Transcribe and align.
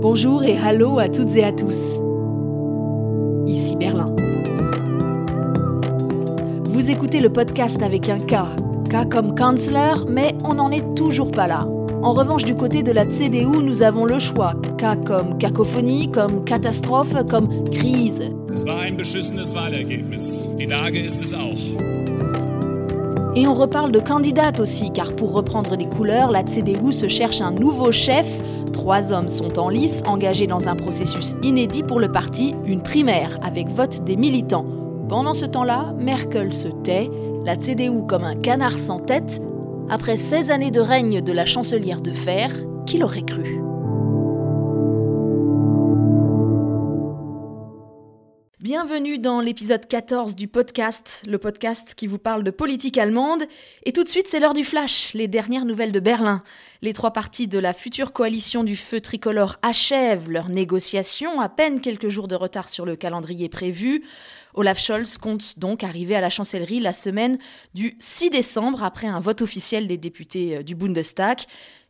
Bonjour 0.00 0.44
et 0.44 0.56
hallo 0.56 1.00
à 1.00 1.08
toutes 1.08 1.34
et 1.34 1.42
à 1.42 1.50
tous. 1.50 1.98
Ici 3.48 3.74
Berlin. 3.74 4.14
Vous 6.66 6.88
écoutez 6.88 7.18
le 7.18 7.30
podcast 7.30 7.82
avec 7.82 8.08
un 8.08 8.20
K, 8.20 8.36
K 8.88 9.08
comme 9.10 9.34
Kanzler, 9.34 9.94
mais 10.08 10.36
on 10.44 10.54
n'en 10.54 10.70
est 10.70 10.94
toujours 10.94 11.32
pas 11.32 11.48
là. 11.48 11.66
En 12.00 12.12
revanche, 12.12 12.44
du 12.44 12.54
côté 12.54 12.84
de 12.84 12.92
la 12.92 13.06
CDU, 13.10 13.60
nous 13.60 13.82
avons 13.82 14.04
le 14.04 14.20
choix. 14.20 14.54
K 14.78 15.04
comme 15.04 15.36
cacophonie, 15.36 16.12
comme 16.12 16.44
catastrophe, 16.44 17.16
comme 17.28 17.68
crise. 17.70 18.22
Et 23.34 23.46
on 23.46 23.54
reparle 23.54 23.90
de 23.90 24.00
candidate 24.00 24.60
aussi, 24.60 24.92
car 24.92 25.16
pour 25.16 25.32
reprendre 25.32 25.76
des 25.76 25.86
couleurs, 25.86 26.30
la 26.30 26.44
CDU 26.46 26.92
se 26.92 27.08
cherche 27.08 27.40
un 27.40 27.50
nouveau 27.50 27.90
chef. 27.90 28.26
Trois 28.72 29.12
hommes 29.12 29.28
sont 29.28 29.58
en 29.58 29.68
lice, 29.68 30.02
engagés 30.06 30.46
dans 30.46 30.68
un 30.68 30.76
processus 30.76 31.34
inédit 31.42 31.82
pour 31.82 32.00
le 32.00 32.10
parti, 32.10 32.54
une 32.66 32.82
primaire 32.82 33.38
avec 33.42 33.68
vote 33.68 34.04
des 34.04 34.16
militants. 34.16 34.66
Pendant 35.08 35.34
ce 35.34 35.46
temps-là, 35.46 35.94
Merkel 35.98 36.52
se 36.52 36.68
tait, 36.68 37.10
la 37.44 37.56
CDU 37.56 38.06
comme 38.06 38.24
un 38.24 38.34
canard 38.34 38.78
sans 38.78 38.98
tête. 38.98 39.40
Après 39.88 40.16
16 40.16 40.50
années 40.50 40.70
de 40.70 40.80
règne 40.80 41.22
de 41.22 41.32
la 41.32 41.46
chancelière 41.46 42.00
de 42.00 42.12
fer, 42.12 42.50
qui 42.86 42.98
l'aurait 42.98 43.22
cru? 43.22 43.67
Bienvenue 48.70 49.18
dans 49.18 49.40
l'épisode 49.40 49.88
14 49.88 50.36
du 50.36 50.46
podcast, 50.46 51.22
le 51.26 51.38
podcast 51.38 51.94
qui 51.94 52.06
vous 52.06 52.18
parle 52.18 52.44
de 52.44 52.50
politique 52.50 52.98
allemande. 52.98 53.44
Et 53.84 53.94
tout 53.94 54.04
de 54.04 54.10
suite, 54.10 54.26
c'est 54.28 54.40
l'heure 54.40 54.52
du 54.52 54.62
flash, 54.62 55.14
les 55.14 55.26
dernières 55.26 55.64
nouvelles 55.64 55.90
de 55.90 56.00
Berlin. 56.00 56.42
Les 56.82 56.92
trois 56.92 57.14
parties 57.14 57.48
de 57.48 57.58
la 57.58 57.72
future 57.72 58.12
coalition 58.12 58.64
du 58.64 58.76
feu 58.76 59.00
tricolore 59.00 59.56
achèvent 59.62 60.28
leurs 60.28 60.50
négociations, 60.50 61.40
à 61.40 61.48
peine 61.48 61.80
quelques 61.80 62.10
jours 62.10 62.28
de 62.28 62.34
retard 62.34 62.68
sur 62.68 62.84
le 62.84 62.94
calendrier 62.94 63.48
prévu. 63.48 64.04
Olaf 64.52 64.80
Scholz 64.80 65.16
compte 65.16 65.58
donc 65.58 65.82
arriver 65.82 66.14
à 66.14 66.20
la 66.20 66.30
chancellerie 66.30 66.80
la 66.80 66.92
semaine 66.92 67.38
du 67.72 67.96
6 68.00 68.28
décembre 68.28 68.82
après 68.82 69.06
un 69.06 69.20
vote 69.20 69.40
officiel 69.40 69.86
des 69.86 69.96
députés 69.96 70.58
euh, 70.58 70.62
du 70.62 70.74
Bundestag. 70.74 71.38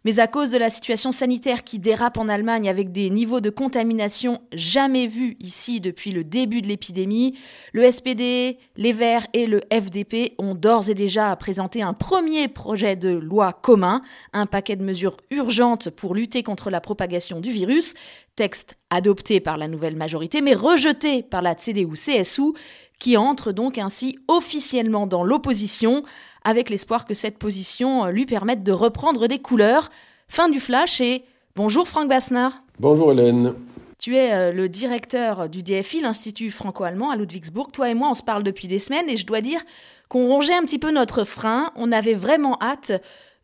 Mais 0.04 0.20
à 0.20 0.28
cause 0.28 0.50
de 0.50 0.58
la 0.58 0.70
situation 0.70 1.10
sanitaire 1.10 1.64
qui 1.64 1.80
dérape 1.80 2.18
en 2.18 2.28
Allemagne 2.28 2.68
avec 2.68 2.92
des 2.92 3.10
niveaux 3.10 3.40
de 3.40 3.50
contamination 3.50 4.40
jamais 4.52 5.08
vus 5.08 5.36
ici 5.40 5.80
depuis 5.80 6.12
le 6.12 6.22
début 6.22 6.62
de 6.62 6.68
l'épidémie, 6.68 7.36
le 7.72 7.90
SPD, 7.90 8.58
les 8.76 8.92
Verts 8.92 9.26
et 9.32 9.46
le 9.46 9.60
FDP 9.72 10.34
ont 10.38 10.54
d'ores 10.54 10.88
et 10.88 10.94
déjà 10.94 11.34
présenté 11.34 11.82
un 11.82 11.94
premier 11.94 12.46
projet 12.46 12.94
de 12.94 13.10
loi 13.10 13.52
commun, 13.52 14.02
un 14.32 14.46
paquet 14.46 14.76
de 14.76 14.84
mesures 14.84 15.16
urgentes 15.32 15.90
pour 15.90 16.14
lutter 16.14 16.44
contre 16.44 16.70
la 16.70 16.80
propagation 16.80 17.40
du 17.40 17.50
virus, 17.50 17.94
texte 18.36 18.76
adopté 18.90 19.40
par 19.40 19.58
la 19.58 19.66
nouvelle 19.66 19.96
majorité 19.96 20.42
mais 20.42 20.54
rejeté 20.54 21.24
par 21.24 21.42
la 21.42 21.56
CDU-CSU, 21.56 22.52
qui 22.98 23.16
entre 23.16 23.52
donc 23.52 23.78
ainsi 23.78 24.18
officiellement 24.28 25.06
dans 25.06 25.22
l'opposition 25.22 26.02
avec 26.44 26.70
l'espoir 26.70 27.04
que 27.04 27.14
cette 27.14 27.38
position 27.38 28.06
lui 28.06 28.26
permette 28.26 28.62
de 28.62 28.72
reprendre 28.72 29.26
des 29.26 29.38
couleurs. 29.38 29.90
Fin 30.28 30.48
du 30.48 30.60
flash 30.60 31.00
et 31.00 31.24
bonjour 31.56 31.88
Franck 31.88 32.08
Bassner. 32.08 32.48
Bonjour 32.78 33.12
Hélène. 33.12 33.54
Tu 33.98 34.14
es 34.14 34.32
euh, 34.32 34.52
le 34.52 34.68
directeur 34.68 35.48
du 35.48 35.64
DFI, 35.64 36.00
l'Institut 36.00 36.52
franco-allemand 36.52 37.10
à 37.10 37.16
Ludwigsburg. 37.16 37.72
Toi 37.72 37.90
et 37.90 37.94
moi, 37.94 38.08
on 38.10 38.14
se 38.14 38.22
parle 38.22 38.44
depuis 38.44 38.68
des 38.68 38.78
semaines 38.78 39.08
et 39.08 39.16
je 39.16 39.26
dois 39.26 39.40
dire 39.40 39.60
qu'on 40.08 40.28
rongeait 40.28 40.54
un 40.54 40.62
petit 40.62 40.78
peu 40.78 40.92
notre 40.92 41.24
frein. 41.24 41.72
On 41.74 41.90
avait 41.90 42.14
vraiment 42.14 42.56
hâte 42.60 42.92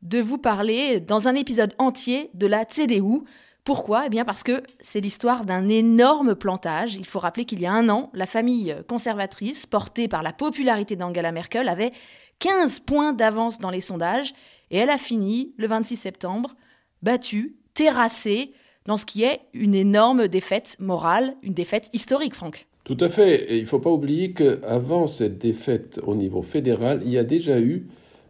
de 0.02 0.20
vous 0.20 0.38
parler 0.38 1.00
dans 1.00 1.26
un 1.26 1.34
épisode 1.34 1.74
entier 1.78 2.30
de 2.34 2.46
la 2.46 2.64
CDU. 2.64 3.22
Pourquoi? 3.64 4.04
Eh 4.06 4.08
bien 4.10 4.26
parce 4.26 4.42
que 4.42 4.62
c'est 4.80 5.00
l'histoire 5.00 5.46
d'un 5.46 5.68
énorme 5.68 6.34
plantage. 6.34 6.96
Il 6.96 7.06
faut 7.06 7.18
rappeler 7.18 7.46
qu'il 7.46 7.60
y 7.60 7.66
a 7.66 7.72
un 7.72 7.88
an, 7.88 8.10
la 8.12 8.26
famille 8.26 8.76
conservatrice, 8.88 9.64
portée 9.64 10.06
par 10.06 10.22
la 10.22 10.34
popularité 10.34 10.96
d'Angela 10.96 11.32
Merkel, 11.32 11.70
avait 11.70 11.92
15 12.40 12.80
points 12.80 13.14
d'avance 13.14 13.58
dans 13.58 13.70
les 13.70 13.80
sondages 13.80 14.34
et 14.70 14.76
elle 14.76 14.90
a 14.90 14.98
fini 14.98 15.54
le 15.56 15.66
26 15.66 15.96
septembre 15.96 16.54
battue, 17.02 17.56
terrassée 17.72 18.52
dans 18.84 18.98
ce 18.98 19.06
qui 19.06 19.24
est 19.24 19.40
une 19.54 19.74
énorme 19.74 20.28
défaite 20.28 20.76
morale, 20.78 21.34
une 21.42 21.54
défaite 21.54 21.88
historique, 21.94 22.34
Franck. 22.34 22.66
Tout 22.84 22.98
à 23.00 23.08
fait. 23.08 23.50
Et 23.50 23.56
il 23.56 23.62
ne 23.62 23.68
faut 23.68 23.78
pas 23.78 23.90
oublier 23.90 24.34
qu'avant 24.34 25.06
cette 25.06 25.38
défaite 25.38 26.00
au 26.06 26.14
niveau 26.14 26.42
fédéral, 26.42 27.00
il 27.02 27.10
y 27.10 27.18
a 27.18 27.24
déjà 27.24 27.58
eu 27.60 27.86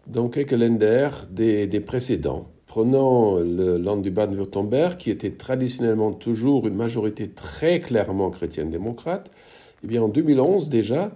dans 0.07 0.29
quelques 0.29 0.53
Länder 0.53 1.11
des, 1.29 1.67
des 1.67 1.81
précédents. 1.81 2.54
Prenons 2.75 3.39
le 3.39 3.79
land 3.79 3.99
du 3.99 4.11
Baden-Württemberg, 4.11 4.97
qui 4.97 5.11
était 5.11 5.31
traditionnellement 5.31 6.11
toujours 6.11 6.67
une 6.67 6.75
majorité 6.75 7.29
très 7.29 7.79
clairement 7.79 8.33
chrétienne-démocrate, 8.33 9.31
eh 9.85 9.87
bien 9.87 10.03
en 10.03 10.09
2011 10.09 10.71
déjà, 10.71 11.13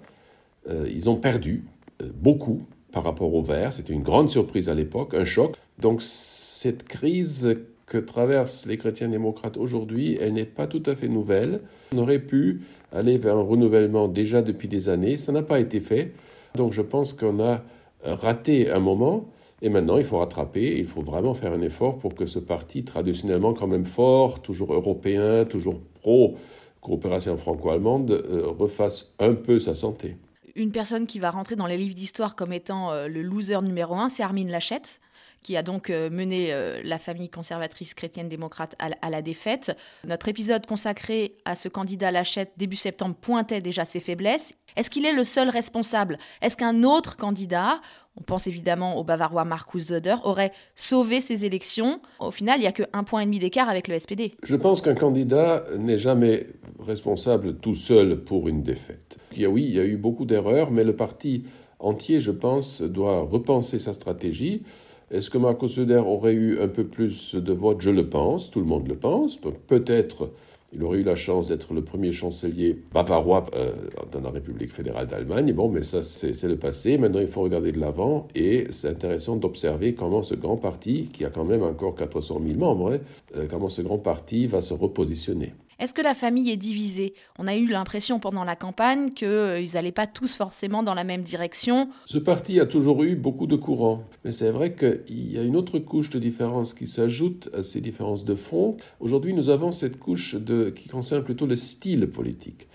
euh, 0.71 0.87
ils 0.89 1.11
ont 1.11 1.17
perdu 1.17 1.65
euh, 2.01 2.11
beaucoup 2.15 2.63
par 2.93 3.03
rapport 3.03 3.35
au 3.35 3.43
vert. 3.43 3.73
C'était 3.73 3.93
une 3.93 4.05
grande 4.05 4.31
surprise 4.31 4.69
à 4.69 4.75
l'époque, 4.75 5.15
un 5.15 5.25
choc. 5.25 5.57
Donc 5.81 6.01
cette 6.01 6.85
crise 6.85 7.57
que 7.87 7.99
traversent 7.99 8.65
les 8.67 8.79
chrétiens 8.79 9.09
démocrates 9.09 9.57
aujourd'hui, 9.57 10.17
elle 10.21 10.35
n'est 10.35 10.45
pas 10.45 10.69
tout 10.69 10.85
à 10.87 10.95
fait 10.95 11.09
nouvelle. 11.09 11.63
On 11.93 11.99
aurait 11.99 12.21
pu 12.21 12.61
aller 12.93 13.19
vers 13.19 13.37
un 13.37 13.43
renouvellement 13.43 14.07
déjà 14.07 14.43
depuis 14.43 14.69
des 14.69 14.89
années, 14.89 15.17
ça 15.17 15.33
n'a 15.33 15.43
pas 15.43 15.59
été 15.59 15.81
fait. 15.81 16.13
Donc 16.55 16.73
je 16.73 16.83
pense 16.83 17.13
qu'on 17.13 17.41
a 17.45 17.65
raté 18.05 18.71
un 18.71 18.79
moment 18.79 19.27
et 19.63 19.69
maintenant 19.69 19.99
il 19.99 20.05
faut 20.05 20.19
rattraper, 20.19 20.79
il 20.79 20.87
faut 20.87 21.03
vraiment 21.03 21.35
faire 21.35 21.53
un 21.53 21.63
effort 21.63 21.99
pour 21.99 22.15
que 22.15 22.27
ce 22.27 22.39
parti 22.39 22.85
traditionnellement 22.85 23.55
quand 23.55 23.67
même 23.67 23.85
fort, 23.87 24.41
toujours 24.41 24.73
européen, 24.73 25.45
toujours 25.45 25.81
pro 26.01 26.37
coopération 26.81 27.37
franco-allemande, 27.37 28.11
euh, 28.11 28.47
refasse 28.59 29.13
un 29.19 29.35
peu 29.35 29.59
sa 29.59 29.75
santé. 29.75 30.17
Une 30.55 30.71
personne 30.71 31.07
qui 31.07 31.19
va 31.19 31.31
rentrer 31.31 31.57
dans 31.57 31.67
les 31.67 31.77
livres 31.77 31.95
d'histoire 31.95 32.35
comme 32.35 32.53
étant 32.53 32.93
euh, 32.93 33.09
le 33.09 33.23
loser 33.23 33.61
numéro 33.63 33.95
un, 33.95 34.09
c'est 34.09 34.23
Armin 34.23 34.47
Lachette 34.47 35.01
qui 35.43 35.57
a 35.57 35.63
donc 35.63 35.91
euh, 35.91 36.11
mené 36.11 36.53
euh, 36.53 36.81
la 36.85 36.99
famille 36.99 37.29
conservatrice 37.29 37.95
chrétienne 37.95 38.29
démocrate 38.29 38.75
à, 38.79 39.11
la 39.11 39.23
défaite. 39.23 39.77
Notre 40.07 40.29
épisode 40.29 40.67
consacré 40.67 41.37
à 41.45 41.55
ce 41.55 41.69
candidat 41.69 42.11
Lachette 42.11 42.53
début 42.57 42.77
septembre 42.77 43.15
pointait 43.21 43.61
déjà 43.61 43.85
ses 43.85 44.01
faiblesses. 44.01 44.53
Est-ce 44.77 44.91
qu'il 44.91 45.07
est 45.07 45.13
le 45.13 45.25
seul 45.25 45.49
responsable? 45.49 46.19
Est-ce 46.43 46.57
qu'un 46.57 46.83
autre 46.83 47.17
candidat, 47.17 47.81
on 48.17 48.23
pense 48.23 48.47
évidemment 48.47 48.97
au 48.97 49.05
Bavarois 49.05 49.45
Markus 49.45 49.89
Söder, 49.89 50.17
aurait 50.25 50.53
sauvé 50.75 51.21
ces 51.21 51.45
élections? 51.45 52.01
Au 52.19 52.31
final, 52.31 52.59
il 52.59 52.63
n'y 52.63 52.67
a 52.67 52.73
qu'un 52.73 53.05
point 53.05 53.21
et 53.21 53.25
demi 53.25 53.39
d'écart 53.39 53.69
avec 53.69 53.89
le 53.89 53.99
SPD. 53.99 54.37
Je 54.43 54.57
pense 54.57 54.83
qu'un 54.83 54.95
candidat 54.95 55.65
n'est 55.77 55.99
jamais 55.99 56.47
responsable 56.81 57.57
tout 57.57 57.75
seul 57.75 58.23
pour 58.23 58.49
une 58.49 58.63
défaite. 58.63 59.19
Oui, 59.37 59.65
il 59.65 59.75
y 59.75 59.81
a 59.81 59.85
eu 59.85 59.97
beaucoup 59.97 60.25
d'erreurs, 60.25 60.71
mais 60.71 60.85
le 60.85 60.95
parti 60.95 61.45
entier, 61.79 62.21
je 62.21 62.31
pense, 62.31 62.83
doit 62.83 63.21
repenser 63.21 63.79
sa 63.79 63.93
stratégie. 63.93 64.63
Est-ce 65.11 65.31
que 65.31 65.39
Marco 65.39 65.69
Söder 65.69 66.03
aurait 66.05 66.35
eu 66.35 66.61
un 66.61 66.69
peu 66.69 66.85
plus 66.85 67.35
de 67.35 67.53
votes? 67.53 67.81
Je 67.81 67.91
le 67.91 68.09
pense, 68.09 68.51
tout 68.51 68.61
le 68.61 68.67
monde 68.67 68.89
le 68.89 68.97
pense. 68.97 69.39
Peut-être 69.67 70.31
il 70.73 70.83
aurait 70.83 70.99
eu 70.99 71.03
la 71.03 71.17
chance 71.17 71.49
d'être 71.49 71.73
le 71.73 71.83
premier 71.83 72.13
chancelier 72.13 72.77
bavarois 72.93 73.47
euh, 73.55 73.73
dans 74.13 74.21
la 74.21 74.31
République 74.31 74.71
fédérale 74.71 75.07
d'Allemagne. 75.07 75.53
Bon, 75.55 75.71
mais 75.71 75.83
ça, 75.83 76.03
c'est 76.03 76.43
le 76.45 76.57
passé. 76.57 76.99
Maintenant, 76.99 77.21
il 77.21 77.27
faut 77.27 77.41
regarder 77.41 77.73
de 77.73 77.81
l'avant. 77.81 78.29
Et 78.35 78.67
c'est 78.71 78.89
intéressant 78.89 79.37
d'observer 79.37 79.95
comment 79.95 80.23
ce 80.23 80.35
grand 80.35 80.59
parti, 80.59 81.05
qui 81.05 81.25
a 81.25 81.31
quand 81.31 81.45
même 81.45 81.63
encore 81.63 81.95
400 81.95 82.43
000 82.47 82.59
membres, 82.59 82.93
hein, 82.93 82.99
euh, 83.37 83.47
comment 83.49 83.71
ce 83.71 83.81
grand 83.81 83.99
parti 83.99 84.47
va 84.47 84.61
se 84.61 84.75
repositionner. 84.75 85.55
Est-ce 85.79 85.95
que 85.95 86.03
la 86.03 86.15
famille 86.15 86.51
est 86.51 86.57
divisée? 86.57 87.15
On 87.39 87.47
a 87.47 87.55
eu 87.55 87.67
l'impression 87.67 88.19
pendant 88.19 88.43
la 88.43 88.57
campagne 88.57 89.11
qu'ils 89.11 89.29
euh, 89.29 89.65
n'allaient 89.75 89.93
pas 89.93 90.09
tous 90.09 90.35
forcément 90.35 90.83
dans 90.83 90.95
la 90.95 91.05
même 91.05 91.23
direction. 91.23 91.89
Ce 92.05 92.19
parti 92.19 92.59
a 92.59 92.67
toujours 92.67 93.05
eu 93.05 93.15
beaucoup 93.15 93.47
de 93.47 93.55
courants, 93.55 94.03
mais 94.25 94.33
c'est 94.33 94.51
vrai 94.51 94.75
qu'il 94.75 95.33
y 95.33 95.39
a 95.39 95.45
une 95.45 95.55
autre 95.55 95.79
couche 95.79 96.11
de 96.11 96.19
différence 96.19 96.75
qui 96.75 96.89
s'ajoute 96.89 97.49
à 97.55 97.63
ces 97.63 97.81
différences 97.81 98.25
de 98.25 98.35
fond. 98.35 98.77
Aujourd'hui, 98.99 99.35
nous 99.35 99.51
avons 99.51 99.71
cette 99.71 100.01
couche 100.01 100.35
qui 100.75 100.89
concerne 100.89 101.23
plutôt 101.23 101.47
le 101.47 101.55
style 101.55 102.09
politique. 102.09 102.67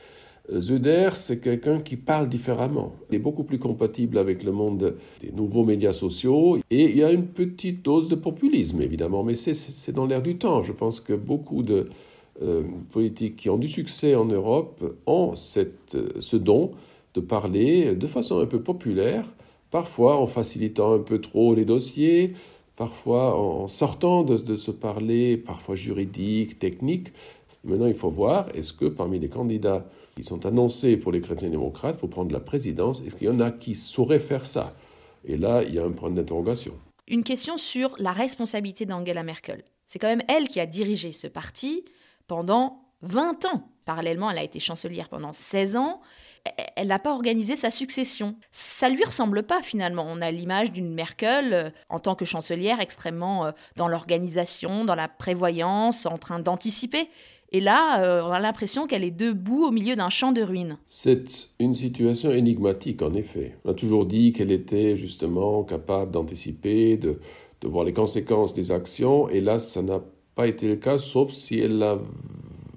Euh, 0.50 0.62
Zuder, 0.62 1.10
c'est 1.14 1.40
quelqu'un 1.42 1.82
qui 1.82 1.98
parle 1.98 2.30
différemment. 2.30 2.96
Il 3.10 3.16
est 3.16 3.20
beaucoup 3.20 3.44
plus 3.44 3.60
compatible 3.60 4.18
avec 4.18 4.44
le 4.44 4.54
monde 4.54 4.96
des 5.22 5.34
nouveaux 5.34 5.66
médias 5.66 5.94
sociaux. 5.94 6.58
Et 6.70 6.84
il 6.84 6.98
y 6.98 7.04
a 7.04 7.12
une 7.12 7.28
petite 7.28 7.84
dose 7.84 8.08
de 8.08 8.16
populisme, 8.16 8.82
évidemment, 8.82 9.24
mais 9.24 9.36
c'est 9.36 9.92
dans 9.92 10.06
l'air 10.06 10.22
du 10.22 10.38
temps. 10.38 10.64
Je 10.64 10.72
pense 10.72 11.02
que 11.02 11.12
beaucoup 11.12 11.64
de 11.64 11.90
euh, 12.42 12.64
politiques 12.92 13.36
qui 13.36 13.50
ont 13.50 13.58
du 13.58 13.68
succès 13.68 14.16
en 14.16 14.26
Europe 14.26 14.84
ont 15.06 15.36
cette, 15.36 15.96
euh, 15.96 16.10
ce 16.20 16.36
don 16.36 16.72
de 17.14 17.22
parler 17.22 17.94
de 17.94 18.08
façon 18.08 18.40
un 18.40 18.48
peu 18.48 18.62
populaire, 18.62 19.26
parfois 19.70 20.18
en 20.18 20.26
facilitant 20.26 20.94
un 20.94 21.00
peu 21.00 21.22
trop 21.22 21.54
les 21.54 21.66
dossiers, 21.66 22.34
parfois 22.76 23.40
en 23.40 23.68
sortant 23.68 24.24
de, 24.24 24.38
de 24.38 24.56
se 24.56 24.72
parler, 24.72 25.38
parfois 25.38 25.76
juridique, 25.76 26.58
technique. 26.58 27.10
Maintenant, 27.64 27.86
il 27.88 27.94
faut 27.94 28.10
voir, 28.10 28.48
est-ce 28.56 28.74
que 28.74 28.86
parmi 28.86 29.20
les 29.20 29.30
candidats 29.30 29.86
qui 30.16 30.24
sont 30.24 30.46
annoncés 30.46 30.98
pour 30.98 31.12
les 31.12 31.22
chrétiens 31.22 31.50
démocrates 31.50 31.98
pour 31.98 32.10
prendre 32.10 32.32
la 32.32 32.40
présidence, 32.40 33.02
est-ce 33.06 33.16
qu'il 33.16 33.28
y 33.28 33.30
en 33.30 33.40
a 33.40 33.52
qui 33.52 33.76
sauraient 33.76 34.20
faire 34.20 34.46
ça? 34.46 34.74
Et 35.26 35.38
là, 35.38 35.64
il 35.64 35.74
y 35.74 35.80
a 35.80 35.86
un 35.86 35.92
point 35.92 36.10
d'interrogation. 36.10 36.74
Une 37.08 37.24
question 37.24 37.58
sur 37.58 37.96
la 38.00 38.12
responsabilité 38.12 38.86
d'Angela 38.86 39.24
Merkel. 39.24 39.64
C'est 39.86 40.00
quand 40.00 40.08
même 40.08 40.24
elle 40.28 40.48
qui 40.48 40.60
a 40.60 40.66
dirigé 40.66 41.12
ce 41.12 41.28
parti 41.28 41.84
pendant 42.28 42.84
20 43.02 43.46
ans. 43.46 43.70
Parallèlement, 43.86 44.32
elle 44.32 44.38
a 44.38 44.44
été 44.44 44.60
chancelière 44.60 45.10
pendant 45.10 45.34
16 45.34 45.76
ans. 45.76 46.02
Elle 46.76 46.88
n'a 46.88 47.00
pas 47.00 47.14
organisé 47.14 47.56
sa 47.56 47.70
succession. 47.70 48.36
Ça 48.52 48.90
lui 48.90 49.04
ressemble 49.04 49.44
pas 49.44 49.62
finalement. 49.62 50.06
On 50.08 50.22
a 50.22 50.32
l'image 50.32 50.72
d'une 50.72 50.94
Merkel 50.94 51.54
euh, 51.54 51.70
en 51.90 52.00
tant 52.00 52.16
que 52.16 52.26
chancelière 52.26 52.80
extrêmement 52.80 53.46
euh, 53.46 53.52
dans 53.76 53.88
l'organisation, 53.88 54.86
dans 54.86 54.96
la 54.96 55.08
prévoyance, 55.08 56.06
en 56.06 56.18
train 56.18 56.40
d'anticiper. 56.40 57.10
Et 57.54 57.60
là, 57.60 58.04
euh, 58.04 58.24
on 58.24 58.32
a 58.32 58.40
l'impression 58.40 58.88
qu'elle 58.88 59.04
est 59.04 59.12
debout 59.12 59.66
au 59.66 59.72
milieu 59.72 59.96
d'un 59.96 60.10
champ 60.10 60.32
de 60.32 60.42
ruines. 60.42 60.78
C'est 60.88 61.50
une 61.60 61.76
situation 61.76 62.32
énigmatique, 62.32 63.02
en 63.04 63.14
effet. 63.14 63.56
On 63.64 63.72
a 63.72 63.74
toujours 63.74 64.06
dit 64.06 64.34
qu'elle 64.34 64.52
était 64.52 64.98
justement 64.98 65.64
capable 65.64 66.12
d'anticiper, 66.12 66.98
de, 66.98 67.20
de, 67.62 67.68
voir 67.68 67.86
les 67.86 67.94
conséquences 67.94 68.56
des 68.56 68.72
actions, 68.72 69.30
et 69.30 69.40
là, 69.40 69.60
ça 69.60 69.84
n'a 69.84 70.02
pas 70.36 70.48
été 70.48 70.68
le 70.68 70.76
cas, 70.76 70.98
sauf 70.98 71.32
si 71.32 71.60
elle 71.60 71.82
a, 71.84 72.00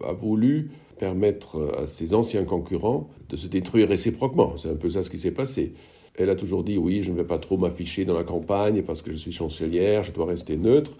a 0.04 0.12
voulu 0.12 0.70
permettre 0.98 1.76
à 1.78 1.86
ses 1.86 2.14
anciens 2.14 2.44
concurrents 2.44 3.08
de 3.28 3.36
se 3.36 3.46
détruire 3.46 3.88
réciproquement. 3.88 4.56
C'est 4.56 4.70
un 4.70 4.76
peu 4.76 4.90
ça 4.90 5.02
ce 5.02 5.10
qui 5.10 5.18
s'est 5.18 5.32
passé. 5.32 5.74
Elle 6.18 6.30
a 6.30 6.34
toujours 6.34 6.64
dit 6.64 6.78
oui, 6.78 7.02
je 7.02 7.12
ne 7.12 7.16
vais 7.16 7.24
pas 7.24 7.38
trop 7.38 7.56
m'afficher 7.56 8.04
dans 8.04 8.16
la 8.16 8.24
campagne 8.24 8.82
parce 8.82 9.02
que 9.02 9.12
je 9.12 9.16
suis 9.16 9.32
chancelière, 9.32 10.02
je 10.02 10.12
dois 10.12 10.26
rester 10.26 10.56
neutre. 10.56 10.92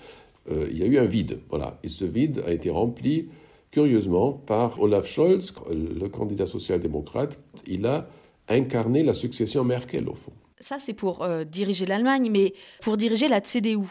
Euh, 0.50 0.68
il 0.70 0.78
y 0.78 0.82
a 0.82 0.86
eu 0.86 0.98
un 0.98 1.06
vide, 1.06 1.40
voilà. 1.48 1.78
Et 1.82 1.88
ce 1.88 2.04
vide 2.04 2.42
a 2.46 2.52
été 2.52 2.70
rempli, 2.70 3.28
curieusement, 3.70 4.32
par 4.32 4.80
Olaf 4.80 5.06
Scholz, 5.06 5.54
le 5.70 6.08
candidat 6.08 6.46
social-démocrate. 6.46 7.40
Il 7.66 7.86
a 7.86 8.08
incarné 8.48 9.02
la 9.02 9.14
succession 9.14 9.64
Merkel, 9.64 10.08
au 10.08 10.14
fond. 10.14 10.32
Ça, 10.60 10.78
c'est 10.78 10.94
pour 10.94 11.22
euh, 11.22 11.44
diriger 11.44 11.86
l'Allemagne, 11.86 12.30
mais 12.30 12.52
pour 12.80 12.96
diriger 12.96 13.28
la 13.28 13.40
CDU. 13.40 13.88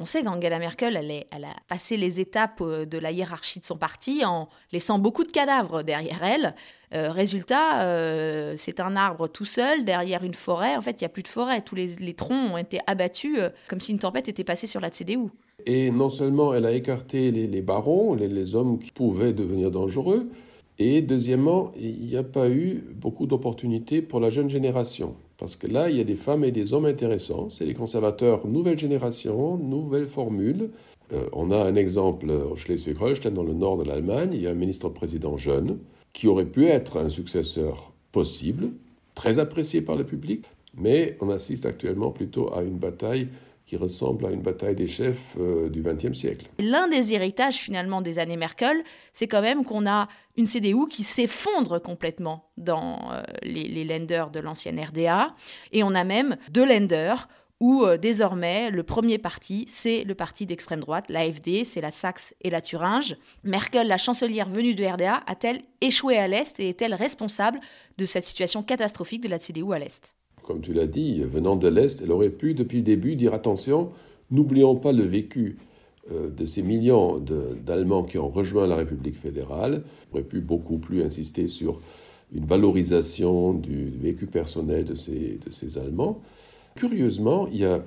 On 0.00 0.04
sait 0.04 0.22
qu'Angela 0.22 0.60
Merkel, 0.60 0.96
a 0.96 1.38
passé 1.66 1.96
les 1.96 2.20
étapes 2.20 2.60
euh, 2.60 2.84
de 2.84 2.98
la 2.98 3.10
hiérarchie 3.10 3.58
de 3.58 3.64
son 3.64 3.76
parti 3.76 4.24
en 4.24 4.48
laissant 4.72 5.00
beaucoup 5.00 5.24
de 5.24 5.32
cadavres 5.32 5.82
derrière 5.82 6.22
elle. 6.22 6.54
Euh, 6.94 7.10
résultat, 7.10 7.82
euh, 7.82 8.54
c'est 8.56 8.78
un 8.78 8.94
arbre 8.94 9.26
tout 9.26 9.44
seul 9.44 9.84
derrière 9.84 10.22
une 10.22 10.34
forêt. 10.34 10.76
En 10.76 10.82
fait, 10.82 11.00
il 11.00 11.02
n'y 11.02 11.06
a 11.06 11.08
plus 11.08 11.24
de 11.24 11.28
forêt. 11.28 11.62
Tous 11.62 11.74
les, 11.74 12.14
troncs 12.14 12.52
ont 12.52 12.56
été 12.56 12.78
abattus 12.86 13.40
comme 13.66 13.80
si 13.80 13.90
une 13.90 13.98
tempête 13.98 14.28
était 14.28 14.44
passée 14.44 14.68
sur 14.68 14.80
la 14.80 14.90
CDU. 14.90 15.30
Et 15.66 15.90
non 15.90 16.10
seulement 16.10 16.54
elle 16.54 16.66
a 16.66 16.72
écarté 16.72 17.32
les, 17.32 17.62
barons, 17.62 18.14
les, 18.14 18.54
hommes 18.54 18.78
qui 18.78 18.92
pouvaient 18.92 19.32
devenir 19.32 19.72
dangereux, 19.72 20.30
et 20.78 21.02
deuxièmement, 21.02 21.72
il 21.76 22.06
n'y 22.06 22.16
a 22.16 22.22
pas 22.22 22.48
eu 22.48 22.84
beaucoup 22.94 23.26
d'opportunités 23.26 24.00
pour 24.00 24.20
la 24.20 24.30
jeune 24.30 24.48
génération. 24.48 25.16
Parce 25.38 25.54
que 25.54 25.68
là, 25.68 25.88
il 25.88 25.96
y 25.96 26.00
a 26.00 26.04
des 26.04 26.16
femmes 26.16 26.44
et 26.44 26.50
des 26.50 26.72
hommes 26.72 26.84
intéressants. 26.84 27.48
C'est 27.48 27.64
les 27.64 27.74
conservateurs 27.74 28.46
nouvelle 28.46 28.78
génération, 28.78 29.56
nouvelle 29.56 30.08
formule. 30.08 30.70
Euh, 31.12 31.26
on 31.32 31.52
a 31.52 31.56
un 31.56 31.76
exemple 31.76 32.28
au 32.30 32.56
Schleswig-Holstein, 32.56 33.30
dans 33.30 33.44
le 33.44 33.54
nord 33.54 33.78
de 33.78 33.84
l'Allemagne. 33.84 34.30
Il 34.34 34.42
y 34.42 34.48
a 34.48 34.50
un 34.50 34.54
ministre-président 34.54 35.36
jeune 35.36 35.78
qui 36.12 36.26
aurait 36.26 36.44
pu 36.44 36.66
être 36.66 36.98
un 36.98 37.08
successeur 37.08 37.92
possible, 38.10 38.70
très 39.14 39.38
apprécié 39.38 39.80
par 39.80 39.94
le 39.94 40.04
public. 40.04 40.44
Mais 40.76 41.16
on 41.20 41.30
assiste 41.30 41.66
actuellement 41.66 42.10
plutôt 42.10 42.52
à 42.52 42.62
une 42.62 42.76
bataille 42.76 43.28
qui 43.68 43.76
ressemble 43.76 44.24
à 44.24 44.30
une 44.30 44.40
bataille 44.40 44.74
des 44.74 44.86
chefs 44.86 45.36
euh, 45.38 45.68
du 45.68 45.82
XXe 45.82 46.18
siècle. 46.18 46.46
L'un 46.58 46.88
des 46.88 47.12
héritages 47.12 47.58
finalement 47.58 48.00
des 48.00 48.18
années 48.18 48.38
Merkel, 48.38 48.82
c'est 49.12 49.28
quand 49.28 49.42
même 49.42 49.62
qu'on 49.62 49.86
a 49.86 50.08
une 50.38 50.46
CDU 50.46 50.88
qui 50.88 51.02
s'effondre 51.02 51.80
complètement 51.80 52.50
dans 52.56 53.12
euh, 53.12 53.22
les, 53.42 53.68
les 53.68 53.84
lenders 53.84 54.30
de 54.30 54.40
l'ancienne 54.40 54.80
RDA, 54.80 55.34
et 55.72 55.82
on 55.84 55.94
a 55.94 56.02
même 56.04 56.38
deux 56.50 56.64
lenders 56.64 57.28
où 57.60 57.84
euh, 57.84 57.98
désormais 57.98 58.70
le 58.70 58.82
premier 58.84 59.18
parti, 59.18 59.66
c'est 59.68 60.04
le 60.04 60.14
parti 60.14 60.46
d'extrême 60.46 60.80
droite, 60.80 61.04
l'AFD, 61.10 61.64
c'est 61.64 61.82
la 61.82 61.90
Saxe 61.90 62.34
et 62.40 62.48
la 62.48 62.62
Thuringe. 62.62 63.16
Merkel, 63.44 63.86
la 63.86 63.98
chancelière 63.98 64.48
venue 64.48 64.74
de 64.74 64.84
RDA, 64.84 65.22
a-t-elle 65.26 65.60
échoué 65.82 66.16
à 66.16 66.26
l'Est 66.26 66.58
et 66.58 66.70
est-elle 66.70 66.94
responsable 66.94 67.60
de 67.98 68.06
cette 68.06 68.24
situation 68.24 68.62
catastrophique 68.62 69.22
de 69.22 69.28
la 69.28 69.38
CDU 69.38 69.74
à 69.74 69.78
l'Est? 69.78 70.14
Comme 70.48 70.62
tu 70.62 70.72
l'as 70.72 70.86
dit, 70.86 71.20
venant 71.20 71.56
de 71.56 71.68
l'Est, 71.68 72.00
elle 72.02 72.10
aurait 72.10 72.30
pu, 72.30 72.54
depuis 72.54 72.78
le 72.78 72.82
début, 72.82 73.16
dire 73.16 73.34
attention, 73.34 73.90
n'oublions 74.30 74.76
pas 74.76 74.92
le 74.92 75.02
vécu 75.02 75.58
euh, 76.10 76.30
de 76.30 76.46
ces 76.46 76.62
millions 76.62 77.22
d'Allemands 77.66 78.02
qui 78.02 78.16
ont 78.16 78.30
rejoint 78.30 78.66
la 78.66 78.76
République 78.76 79.18
fédérale. 79.20 79.82
Elle 79.84 80.20
aurait 80.20 80.28
pu 80.28 80.40
beaucoup 80.40 80.78
plus 80.78 81.02
insister 81.02 81.48
sur 81.48 81.82
une 82.32 82.46
valorisation 82.46 83.52
du 83.52 83.90
vécu 84.00 84.24
personnel 84.24 84.86
de 84.86 84.94
ces, 84.94 85.78
Allemands. 85.78 86.18
Curieusement, 86.76 87.46
il 87.52 87.58
y 87.58 87.66
a 87.66 87.84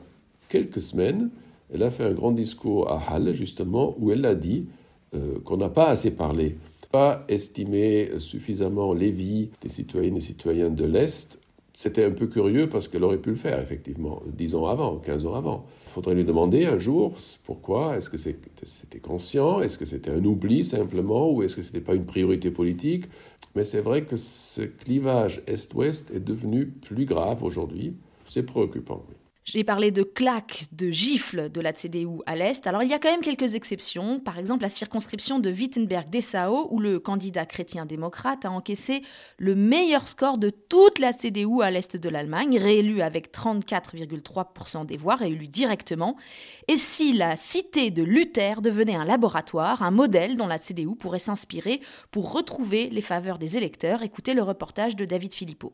quelques 0.47 0.81
semaines, 0.81 1.31
elle 1.73 1.81
a 1.81 1.89
fait 1.89 2.03
un 2.03 2.13
grand 2.13 2.31
discours 2.31 2.91
à 2.91 3.01
Halle, 3.09 3.33
justement, 3.33 3.95
où 3.99 4.11
elle 4.11 4.23
a 4.23 4.35
dit 4.35 4.67
euh, 5.15 5.39
qu'on 5.43 5.57
n'a 5.57 5.69
pas 5.69 5.87
assez 5.87 6.11
parlé, 6.11 6.57
pas 6.91 7.25
estimé 7.27 8.19
suffisamment 8.19 8.93
les 8.93 9.09
vies 9.09 9.49
des 9.63 9.69
citoyennes 9.69 10.17
et 10.17 10.21
citoyens 10.21 10.69
de 10.69 10.85
l'Est 10.85 11.40
c'était 11.73 12.03
un 12.03 12.11
peu 12.11 12.27
curieux 12.27 12.67
parce 12.67 12.87
qu'elle 12.87 13.03
aurait 13.03 13.17
pu 13.17 13.29
le 13.29 13.35
faire, 13.35 13.59
effectivement, 13.59 14.21
dix 14.27 14.55
ans 14.55 14.67
avant, 14.67 14.97
15 14.97 15.25
ans 15.25 15.35
avant. 15.35 15.65
Il 15.87 15.91
faudrait 15.91 16.15
lui 16.15 16.23
demander 16.23 16.65
un 16.65 16.79
jour 16.79 17.13
pourquoi, 17.45 17.97
est-ce 17.97 18.09
que 18.09 18.17
c'était 18.17 18.99
conscient, 18.99 19.61
est-ce 19.61 19.77
que 19.77 19.85
c'était 19.85 20.11
un 20.11 20.23
oubli 20.23 20.63
simplement, 20.65 21.31
ou 21.31 21.43
est-ce 21.43 21.55
que 21.55 21.63
ce 21.63 21.69
n'était 21.69 21.85
pas 21.85 21.95
une 21.95 22.05
priorité 22.05 22.51
politique. 22.51 23.05
Mais 23.55 23.63
c'est 23.63 23.81
vrai 23.81 24.03
que 24.03 24.15
ce 24.15 24.61
clivage 24.61 25.41
Est-Ouest 25.47 26.11
est 26.13 26.19
devenu 26.19 26.67
plus 26.67 27.05
grave 27.05 27.43
aujourd'hui. 27.43 27.95
C'est 28.25 28.43
préoccupant. 28.43 29.03
J'ai 29.53 29.65
parlé 29.65 29.91
de 29.91 30.03
claques, 30.03 30.67
de 30.71 30.91
gifles 30.91 31.49
de 31.49 31.59
la 31.59 31.73
CDU 31.73 32.21
à 32.25 32.37
l'Est. 32.37 32.67
Alors 32.67 32.83
il 32.83 32.89
y 32.89 32.93
a 32.93 32.99
quand 32.99 33.11
même 33.11 33.19
quelques 33.19 33.53
exceptions. 33.53 34.21
Par 34.21 34.39
exemple, 34.39 34.61
la 34.61 34.69
circonscription 34.69 35.39
de 35.39 35.51
Wittenberg-Dessau, 35.51 36.69
où 36.69 36.79
le 36.79 37.01
candidat 37.01 37.45
chrétien-démocrate 37.45 38.45
a 38.45 38.51
encaissé 38.51 39.01
le 39.37 39.53
meilleur 39.53 40.07
score 40.07 40.37
de 40.37 40.51
toute 40.51 40.99
la 40.99 41.11
CDU 41.11 41.63
à 41.63 41.69
l'Est 41.69 41.97
de 41.97 42.07
l'Allemagne, 42.07 42.57
réélu 42.57 43.01
avec 43.01 43.33
34,3% 43.33 44.85
des 44.85 44.95
voix, 44.95 45.17
réélu 45.17 45.49
directement. 45.49 46.15
Et 46.69 46.77
si 46.77 47.11
la 47.11 47.35
cité 47.35 47.91
de 47.91 48.03
Luther 48.03 48.61
devenait 48.61 48.95
un 48.95 49.03
laboratoire, 49.03 49.83
un 49.83 49.91
modèle 49.91 50.37
dont 50.37 50.47
la 50.47 50.59
CDU 50.59 50.95
pourrait 50.95 51.19
s'inspirer 51.19 51.81
pour 52.11 52.31
retrouver 52.31 52.89
les 52.89 53.01
faveurs 53.01 53.37
des 53.37 53.57
électeurs, 53.57 54.01
écoutez 54.01 54.33
le 54.33 54.43
reportage 54.43 54.95
de 54.95 55.03
David 55.03 55.33
Philippot. 55.33 55.73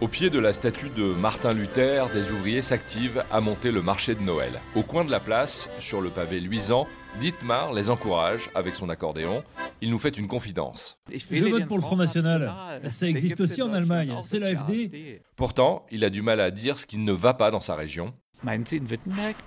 Au 0.00 0.08
pied 0.08 0.30
de 0.30 0.38
la 0.38 0.54
statue 0.54 0.88
de 0.88 1.04
Martin 1.12 1.52
Luther, 1.52 2.08
des 2.14 2.30
ouvriers 2.30 2.62
s'activent 2.62 3.22
à 3.30 3.42
monter 3.42 3.70
le 3.70 3.82
marché 3.82 4.14
de 4.14 4.22
Noël. 4.22 4.58
Au 4.74 4.82
coin 4.82 5.04
de 5.04 5.10
la 5.10 5.20
place, 5.20 5.68
sur 5.78 6.00
le 6.00 6.08
pavé 6.08 6.40
luisant, 6.40 6.86
Dietmar 7.20 7.74
les 7.74 7.90
encourage 7.90 8.48
avec 8.54 8.74
son 8.76 8.88
accordéon. 8.88 9.44
Il 9.82 9.90
nous 9.90 9.98
fait 9.98 10.16
une 10.16 10.26
confidence. 10.26 10.98
Je 11.30 11.44
vote 11.44 11.66
pour 11.66 11.76
le 11.76 11.82
Front 11.82 11.96
National. 11.96 12.50
Ça 12.86 13.10
existe 13.10 13.42
aussi 13.42 13.60
en 13.60 13.74
Allemagne. 13.74 14.16
C'est 14.22 14.38
l'AFD. 14.38 15.20
Pourtant, 15.36 15.84
il 15.90 16.02
a 16.02 16.08
du 16.08 16.22
mal 16.22 16.40
à 16.40 16.50
dire 16.50 16.78
ce 16.78 16.86
qui 16.86 16.96
ne 16.96 17.12
va 17.12 17.34
pas 17.34 17.50
dans 17.50 17.60
sa 17.60 17.74
région. 17.74 18.14
Vous 18.42 18.50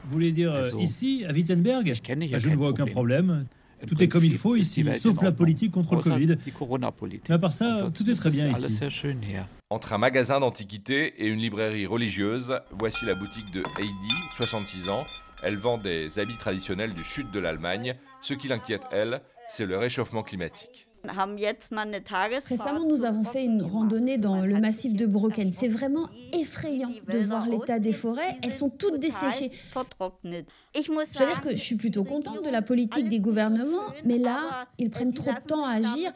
voulez 0.06 0.32
dire 0.32 0.54
euh, 0.54 0.70
ici, 0.80 1.26
à 1.28 1.32
Wittenberg 1.32 1.92
ah, 1.92 2.38
Je 2.38 2.50
ne 2.50 2.56
vois 2.56 2.70
aucun 2.70 2.86
problème. 2.86 3.48
Tout 3.88 4.02
est 4.04 4.08
comme 4.08 4.24
il 4.24 4.36
faut 4.36 4.56
ici, 4.56 4.86
sauf 5.00 5.22
la 5.24 5.32
politique 5.32 5.72
contre 5.72 5.96
le 5.96 6.02
Covid. 6.02 6.38
Mais 7.28 7.36
à 7.36 7.40
part 7.40 7.54
ça, 7.54 7.90
tout 7.92 8.10
est 8.10 8.16
très 8.16 8.30
bien 8.30 8.52
ici. 8.52 8.80
Entre 9.74 9.94
un 9.94 9.98
magasin 9.98 10.40
d'antiquités 10.40 11.16
et 11.18 11.26
une 11.26 11.40
librairie 11.40 11.88
religieuse, 11.88 12.60
voici 12.70 13.08
la 13.08 13.16
boutique 13.16 13.50
de 13.50 13.64
Heidi, 13.80 14.14
66 14.30 14.92
ans. 14.92 15.04
Elle 15.42 15.58
vend 15.58 15.80
des 15.80 16.20
habits 16.20 16.38
traditionnels 16.38 16.94
du 16.94 17.04
sud 17.04 17.32
de 17.32 17.40
l'Allemagne. 17.40 17.96
Ce 18.22 18.36
qui 18.36 18.48
l'inquiète, 18.48 18.84
elle, 18.92 19.24
c'est 19.48 19.66
le 19.66 19.76
réchauffement 19.80 20.22
climatique. 20.22 20.88
Récemment, 21.06 22.86
nous 22.86 23.04
avons 23.04 23.24
fait 23.24 23.44
une 23.44 23.62
randonnée 23.62 24.18
dans 24.18 24.46
le 24.46 24.60
massif 24.60 24.94
de 24.94 25.06
Brocken. 25.06 25.52
C'est 25.52 25.68
vraiment 25.68 26.10
effrayant 26.32 26.92
de 27.12 27.18
voir 27.18 27.48
l'état 27.48 27.80
des 27.80 27.92
forêts. 27.92 28.38
Elles 28.42 28.54
sont 28.54 28.70
toutes 28.70 29.00
desséchées. 29.00 29.52
Je 30.74 30.92
veux 30.92 31.26
dire 31.26 31.42
que 31.42 31.52
je 31.52 31.62
suis 31.62 31.76
plutôt 31.76 32.04
contente 32.04 32.44
de 32.44 32.50
la 32.50 32.62
politique 32.62 33.10
des 33.10 33.20
gouvernements, 33.20 33.94
mais 34.06 34.18
là, 34.18 34.68
ils 34.78 34.90
prennent 34.90 35.14
trop 35.14 35.34
de 35.34 35.40
temps 35.40 35.66
à 35.66 35.74
agir. 35.74 36.14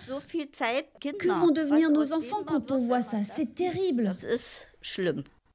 Que 0.99 1.31
vont 1.31 1.51
devenir 1.51 1.89
nos 1.89 2.13
enfants 2.13 2.43
quand 2.45 2.71
on 2.71 2.77
voit 2.77 3.01
ça? 3.01 3.23
C'est 3.23 3.55
terrible. 3.55 4.15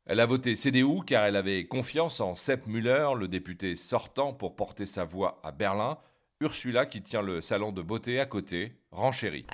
Elle 0.05 0.21
a 0.21 0.27
voté 0.27 0.55
CDU 0.55 1.05
car 1.07 1.25
elle 1.25 1.37
avait 1.37 1.65
confiance 1.65 2.21
en 2.21 2.35
Sepp 2.35 2.67
Müller, 2.67 3.11
le 3.17 3.29
député 3.29 3.77
sortant, 3.77 4.33
pour 4.33 4.57
porter 4.57 4.85
sa 4.85 5.05
voix 5.05 5.41
à 5.45 5.53
Berlin. 5.53 5.97
Ursula, 6.43 6.87
qui 6.87 7.03
tient 7.03 7.23
le 7.23 7.41
salon 7.41 7.71
de 7.71 7.83
beauté 7.83 8.19
à 8.19 8.27
côté, 8.27 8.73
renchérit. 8.91 9.45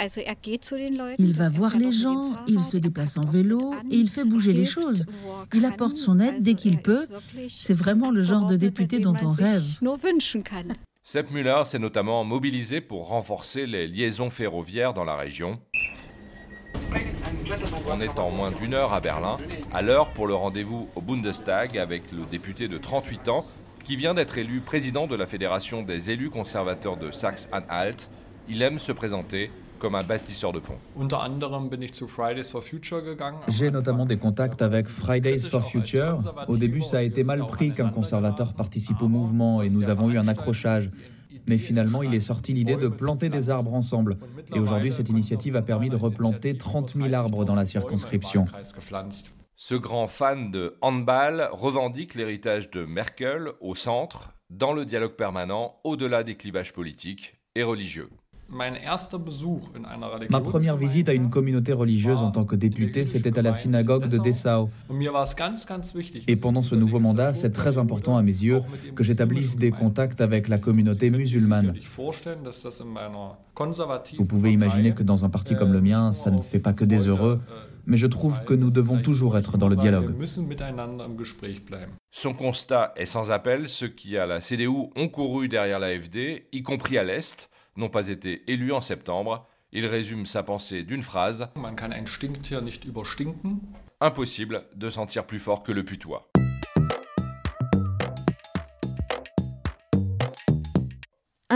Il 1.18 1.32
va 1.34 1.48
voir 1.48 1.76
les 1.76 1.92
gens, 1.92 2.34
il 2.46 2.62
se 2.62 2.76
déplace 2.76 3.18
en 3.18 3.24
vélo 3.24 3.74
et 3.90 3.96
il 3.96 4.08
fait 4.08 4.24
bouger 4.24 4.52
les 4.52 4.64
choses. 4.64 5.06
Il 5.54 5.64
apporte 5.66 5.98
son 5.98 6.18
aide 6.18 6.42
dès 6.42 6.54
qu'il 6.54 6.80
peut. 6.80 7.06
C'est 7.48 7.74
vraiment 7.74 8.10
le 8.10 8.22
genre 8.22 8.46
de 8.46 8.56
député 8.56 9.00
dont 9.00 9.14
on 9.22 9.30
rêve. 9.30 9.64
Sepp 11.04 11.30
Müller 11.30 11.62
s'est 11.64 11.78
notamment 11.78 12.24
mobilisé 12.24 12.80
pour 12.80 13.08
renforcer 13.08 13.66
les 13.66 13.86
liaisons 13.86 14.30
ferroviaires 14.30 14.92
dans 14.92 15.04
la 15.04 15.16
région. 15.16 15.60
On 17.86 18.00
est 18.00 18.18
en 18.18 18.30
moins 18.30 18.50
d'une 18.50 18.74
heure 18.74 18.92
à 18.92 19.00
Berlin, 19.00 19.36
à 19.72 19.82
l'heure 19.82 20.12
pour 20.12 20.26
le 20.26 20.34
rendez-vous 20.34 20.88
au 20.94 21.00
Bundestag 21.00 21.78
avec 21.78 22.12
le 22.12 22.24
député 22.30 22.68
de 22.68 22.78
38 22.78 23.28
ans 23.28 23.46
qui 23.84 23.96
vient 23.96 24.14
d'être 24.14 24.38
élu 24.38 24.60
président 24.60 25.06
de 25.06 25.16
la 25.16 25.26
Fédération 25.26 25.82
des 25.82 26.10
élus 26.10 26.30
conservateurs 26.30 26.96
de 26.96 27.10
Saxe-Anhalt. 27.10 28.08
Il 28.48 28.62
aime 28.62 28.78
se 28.78 28.92
présenter 28.92 29.50
comme 29.78 29.94
un 29.94 30.02
bâtisseur 30.02 30.52
de 30.52 30.58
ponts. 30.58 30.78
J'ai 33.48 33.70
notamment 33.70 34.06
des 34.06 34.16
contacts 34.16 34.62
avec 34.62 34.88
Fridays 34.88 35.38
for 35.38 35.64
Future. 35.64 36.18
Au 36.48 36.56
début, 36.56 36.80
ça 36.80 36.98
a 36.98 37.02
été 37.02 37.24
mal 37.24 37.46
pris 37.46 37.72
qu'un 37.72 37.90
conservateur 37.90 38.54
participe 38.54 39.00
au 39.02 39.08
mouvement 39.08 39.62
et 39.62 39.68
nous 39.68 39.88
avons 39.88 40.10
eu 40.10 40.18
un 40.18 40.28
accrochage. 40.28 40.90
Mais 41.46 41.56
finalement, 41.56 42.02
il 42.02 42.14
est 42.14 42.20
sorti 42.20 42.52
l'idée 42.52 42.76
de 42.76 42.88
planter 42.88 43.30
des 43.30 43.48
arbres 43.48 43.72
ensemble. 43.72 44.18
Et 44.54 44.58
aujourd'hui, 44.58 44.92
cette 44.92 45.08
initiative 45.08 45.56
a 45.56 45.62
permis 45.62 45.88
de 45.88 45.96
replanter 45.96 46.56
30 46.56 46.94
000 46.94 47.14
arbres 47.14 47.44
dans 47.44 47.54
la 47.54 47.64
circonscription. 47.64 48.44
Ce 49.60 49.74
grand 49.74 50.06
fan 50.06 50.52
de 50.52 50.76
handball 50.82 51.48
revendique 51.50 52.14
l'héritage 52.14 52.70
de 52.70 52.84
Merkel 52.84 53.48
au 53.60 53.74
centre, 53.74 54.30
dans 54.50 54.72
le 54.72 54.84
dialogue 54.84 55.16
permanent, 55.16 55.74
au-delà 55.82 56.22
des 56.22 56.36
clivages 56.36 56.72
politiques 56.72 57.34
et 57.56 57.64
religieux. 57.64 58.08
Ma 58.50 60.40
première 60.40 60.76
visite 60.76 61.08
à 61.08 61.12
une 61.12 61.28
communauté 61.28 61.72
religieuse 61.72 62.20
en 62.20 62.30
tant 62.30 62.44
que 62.44 62.54
député, 62.54 63.04
c'était 63.04 63.36
à 63.36 63.42
la 63.42 63.52
synagogue 63.52 64.06
de 64.06 64.18
Dessau. 64.18 64.70
Et 66.28 66.36
pendant 66.36 66.62
ce 66.62 66.76
nouveau 66.76 67.00
mandat, 67.00 67.34
c'est 67.34 67.50
très 67.50 67.78
important 67.78 68.16
à 68.16 68.22
mes 68.22 68.30
yeux 68.30 68.60
que 68.94 69.02
j'établisse 69.02 69.56
des 69.56 69.72
contacts 69.72 70.20
avec 70.20 70.46
la 70.46 70.58
communauté 70.58 71.10
musulmane. 71.10 71.74
Vous 74.18 74.24
pouvez 74.24 74.52
imaginer 74.52 74.94
que 74.94 75.02
dans 75.02 75.24
un 75.24 75.28
parti 75.28 75.56
comme 75.56 75.72
le 75.72 75.80
mien, 75.80 76.12
ça 76.12 76.30
ne 76.30 76.40
fait 76.40 76.60
pas 76.60 76.72
que 76.72 76.84
des 76.84 77.08
heureux, 77.08 77.40
mais 77.88 77.96
je 77.96 78.06
trouve 78.06 78.44
que 78.44 78.52
nous 78.52 78.70
devons 78.70 79.00
toujours 79.00 79.38
être 79.38 79.56
dans 79.56 79.68
le 79.68 79.74
dialogue. 79.74 80.14
Son 82.10 82.34
constat 82.34 82.92
est 82.96 83.06
sans 83.06 83.30
appel, 83.30 83.68
ceux 83.68 83.88
qui 83.88 84.18
à 84.18 84.26
la 84.26 84.40
CDU 84.40 84.68
ont 84.94 85.08
couru 85.08 85.48
derrière 85.48 85.78
l'AFD, 85.78 86.46
y 86.52 86.62
compris 86.62 86.98
à 86.98 87.02
l'Est, 87.02 87.48
n'ont 87.76 87.88
pas 87.88 88.08
été 88.08 88.42
élus 88.50 88.72
en 88.72 88.82
septembre. 88.82 89.48
Il 89.72 89.86
résume 89.86 90.26
sa 90.26 90.42
pensée 90.42 90.82
d'une 90.84 91.02
phrase 91.02 91.48
Impossible 94.00 94.62
de 94.76 94.88
sentir 94.88 95.26
plus 95.26 95.38
fort 95.38 95.62
que 95.62 95.72
le 95.72 95.84
putois. 95.84 96.28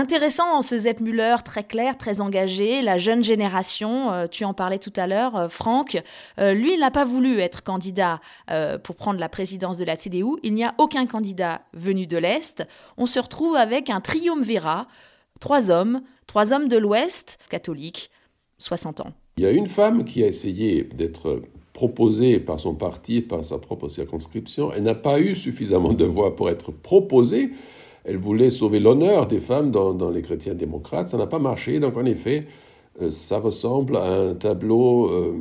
Intéressant 0.03 0.63
ce 0.63 0.77
Zepp 0.77 0.99
Müller, 0.99 1.37
très 1.45 1.63
clair, 1.63 1.97
très 1.97 2.21
engagé, 2.21 2.83
la 2.83 2.99
jeune 2.99 3.23
génération, 3.23 4.11
euh, 4.11 4.27
tu 4.27 4.45
en 4.45 4.53
parlais 4.53 4.81
tout 4.81 4.93
à 4.97 5.07
l'heure, 5.07 5.37
euh, 5.37 5.49
Franck, 5.49 6.03
euh, 6.41 6.55
lui, 6.55 6.75
il 6.75 6.81
n'a 6.81 6.91
pas 6.91 7.05
voulu 7.05 7.39
être 7.39 7.63
candidat 7.63 8.19
pour 8.83 8.97
prendre 8.97 9.21
la 9.21 9.29
présidence 9.29 9.79
de 9.79 9.85
la 9.85 9.95
CDU. 9.95 10.41
Il 10.43 10.55
n'y 10.55 10.65
a 10.65 10.75
aucun 10.79 11.07
candidat 11.07 11.63
venu 11.73 12.09
de 12.09 12.17
l'Est. 12.17 12.67
On 12.99 13.07
se 13.07 13.21
retrouve 13.21 13.55
avec 13.55 13.91
un 13.91 14.01
triumvirat 14.01 14.89
Trois 15.39 15.71
hommes, 15.71 16.03
trois 16.27 16.53
hommes 16.53 16.67
de 16.67 16.79
l'Ouest, 16.79 17.39
catholiques, 17.49 18.11
60 18.59 19.03
ans. 19.03 19.13
Il 19.37 19.45
y 19.45 19.47
a 19.47 19.53
une 19.53 19.69
femme 19.69 20.05
qui 20.05 20.25
a 20.25 20.27
essayé 20.27 20.83
d'être 20.83 21.43
proposée 21.73 22.41
par 22.41 22.59
son 22.59 22.75
parti 22.75 23.21
par 23.21 23.45
sa 23.45 23.59
propre 23.59 23.89
circonscription. 23.89 24.73
Elle 24.73 24.83
n'a 24.83 24.97
pas 24.97 25.21
eu 25.21 25.37
suffisamment 25.37 25.93
de 25.93 26.05
voix 26.05 26.35
pour 26.35 26.51
être 26.51 26.73
proposée. 26.73 27.53
Elle 28.05 28.17
voulait 28.17 28.51
sauver 28.51 28.81
l'honneur 28.81 29.27
des 29.27 29.39
femmes 29.39 29.71
dans, 29.71 30.11
les 30.11 30.23
chrétiens 30.23 30.55
démocrates. 30.55 31.09
Ça 31.09 31.17
n'a 31.17 31.27
pas 31.27 31.39
marché. 31.39 31.79
Donc, 31.79 31.97
en 31.97 32.05
effet, 32.05 32.47
euh, 33.01 33.11
ça 33.11 33.39
ressemble 33.39 33.97
à 33.97 34.05
un 34.05 34.35
tableau 34.35 35.09
euh, 35.11 35.35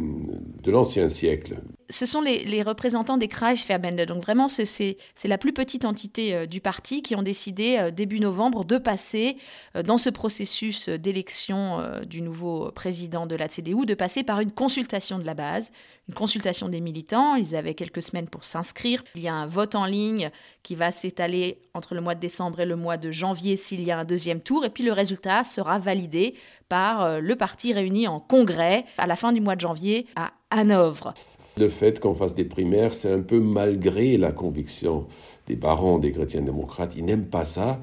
de 0.64 0.72
l'ancien 0.72 1.10
siècle. 1.10 1.58
Ce 1.92 2.06
sont 2.06 2.22
les, 2.22 2.64
représentants 2.64 3.18
des 3.18 3.28
Kreisverbände, 3.28 4.02
donc 4.06 4.24
vraiment 4.24 4.48
c'est 4.48 4.98
la 5.26 5.38
plus 5.38 5.52
petite 5.52 5.84
entité 5.84 6.34
euh, 6.34 6.46
du 6.46 6.62
parti 6.62 7.02
qui 7.02 7.16
ont 7.16 7.22
décidé 7.22 7.92
début 7.94 8.20
novembre 8.20 8.64
de 8.64 8.78
passer 8.78 9.38
dans 9.84 9.98
ce 9.98 10.10
processus 10.10 10.88
d'élection 10.88 11.80
du 12.06 12.22
nouveau 12.22 12.72
président 12.72 13.26
de 13.26 13.36
la 13.36 13.48
CDU, 13.48 13.86
de 13.86 13.94
passer 13.94 14.24
par 14.24 14.40
une 14.40 14.52
consultation 14.52 15.20
de 15.20 15.26
la 15.26 15.34
base, 15.34 15.72
une 16.08 16.14
consultation 16.14 16.70
des 16.70 16.80
militants. 16.80 17.36
Ils 17.36 17.56
avaient 17.56 17.74
quelques 17.74 18.02
semaines 18.02 18.28
pour 18.28 18.44
s'inscrire. 18.44 19.04
Il 19.16 19.22
y 19.22 19.28
a 19.28 19.34
un 19.34 19.48
vote 19.48 19.76
en 19.76 19.86
ligne 19.86 20.30
qui 20.64 20.76
va 20.76 20.92
s'étaler 20.92 21.60
entre 21.74 21.96
le 21.96 22.02
mois 22.02 22.16
de 22.16 22.20
décembre 22.20 22.62
et 22.62 22.66
le 22.66 22.76
mois 22.76 22.98
de 22.98 23.12
janvier 23.12 23.58
s'il 23.58 23.84
y 23.84 23.92
a 23.92 24.00
un 24.00 24.06
deuxième 24.06 24.42
tour, 24.42 24.64
et 24.64 24.70
puis 24.70 24.84
le 24.84 24.94
résultat 24.94 25.44
sera 25.44 25.80
validé 25.80 26.36
par 26.70 27.20
le 27.20 27.36
parti 27.36 27.74
réuni 27.74 28.08
en 28.08 28.20
congrès 28.20 28.86
à 28.98 29.08
la 29.08 29.16
fin 29.16 29.34
du 29.34 29.42
mois 29.42 29.56
de 29.56 29.62
janvier 29.62 30.08
à 30.16 30.32
Hanovre. 30.50 31.14
Le 31.62 31.70
fait 31.70 32.00
qu'on 32.00 32.16
fasse 32.16 32.34
des 32.34 32.44
primaires, 32.44 32.96
c'est 32.96 33.12
un 33.12 33.22
peu 33.22 33.40
malgré 33.40 34.18
la 34.18 34.32
conviction 34.32 35.06
des 35.46 35.56
barons 35.56 36.00
des 36.00 36.12
chrétiens 36.12 36.42
démocrates. 36.42 36.96
Ils 36.98 37.06
n'aiment 37.06 37.30
pas 37.30 37.44
ça. 37.44 37.80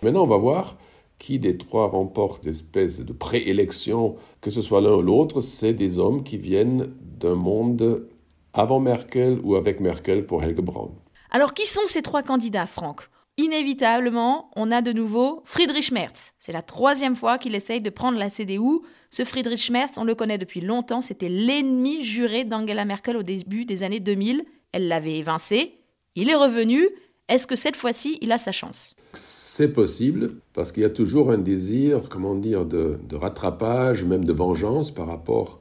Maintenant, 0.00 0.22
on 0.22 0.28
va 0.28 0.36
voir 0.36 0.76
qui 1.18 1.40
des 1.40 1.58
trois 1.58 1.88
remporte 1.88 2.46
espèce 2.46 3.00
de 3.00 3.12
préélection, 3.12 4.14
que 4.40 4.50
ce 4.50 4.62
soit 4.62 4.80
l'un 4.80 4.94
ou 4.94 5.02
l'autre, 5.02 5.40
c'est 5.40 5.72
des 5.72 5.98
hommes 5.98 6.22
qui 6.22 6.38
viennent 6.38 6.94
d'un 7.00 7.34
monde 7.34 8.06
avant 8.52 8.78
Merkel 8.78 9.40
ou 9.42 9.56
avec 9.56 9.80
Merkel 9.80 10.24
pour 10.24 10.44
Helge 10.44 10.60
Braun. 10.60 10.92
Alors, 11.32 11.52
qui 11.52 11.66
sont 11.66 11.86
ces 11.86 12.02
trois 12.02 12.22
candidats, 12.22 12.66
Franck? 12.68 13.08
Inévitablement, 13.38 14.50
on 14.56 14.70
a 14.70 14.82
de 14.82 14.92
nouveau 14.92 15.42
Friedrich 15.44 15.92
Merz. 15.92 16.32
C'est 16.38 16.52
la 16.52 16.62
troisième 16.62 17.16
fois 17.16 17.38
qu'il 17.38 17.54
essaye 17.54 17.80
de 17.80 17.90
prendre 17.90 18.18
la 18.18 18.30
CDU. 18.30 18.80
Ce 19.10 19.24
Friedrich 19.24 19.70
Merz, 19.70 19.92
on 19.96 20.04
le 20.04 20.14
connaît 20.14 20.38
depuis 20.38 20.60
longtemps, 20.60 21.02
c'était 21.02 21.28
l'ennemi 21.28 22.02
juré 22.02 22.44
d'Angela 22.44 22.84
Merkel 22.84 23.16
au 23.16 23.22
début 23.22 23.64
des 23.64 23.82
années 23.82 24.00
2000. 24.00 24.44
Elle 24.72 24.88
l'avait 24.88 25.18
évincé. 25.18 25.80
Il 26.14 26.30
est 26.30 26.34
revenu. 26.34 26.88
Est-ce 27.28 27.46
que 27.46 27.56
cette 27.56 27.76
fois-ci, 27.76 28.18
il 28.22 28.30
a 28.30 28.38
sa 28.38 28.52
chance? 28.52 28.94
C'est 29.14 29.72
possible, 29.72 30.36
parce 30.52 30.70
qu'il 30.70 30.82
y 30.82 30.86
a 30.86 30.90
toujours 30.90 31.32
un 31.32 31.38
désir, 31.38 32.08
comment 32.08 32.36
dire, 32.36 32.64
de, 32.64 32.98
rattrapage, 33.12 34.04
même 34.04 34.24
de 34.24 34.32
vengeance 34.32 34.92
par 34.92 35.08
rapport 35.08 35.60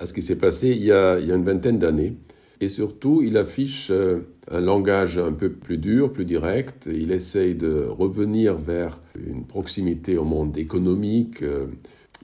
à 0.00 0.06
ce 0.06 0.12
qui 0.12 0.22
s'est 0.22 0.38
passé 0.38 0.70
il 0.70 0.84
y 0.84 0.92
a 0.92 1.18
une 1.18 1.44
vingtaine 1.44 1.78
d'années. 1.78 2.16
Et 2.62 2.68
surtout, 2.68 3.22
il 3.24 3.36
affiche 3.38 3.90
euh, 3.90 4.20
un 4.48 4.60
langage 4.60 5.18
un 5.18 5.32
peu 5.32 5.50
plus 5.50 5.78
dur, 5.78 6.12
plus 6.12 6.24
direct. 6.24 6.88
Il 6.94 7.10
essaye 7.10 7.56
de 7.56 7.86
revenir 7.88 8.56
vers 8.56 9.00
une 9.18 9.44
proximité 9.44 10.16
au 10.16 10.22
monde 10.22 10.56
économique. 10.56 11.42
Euh, 11.42 11.66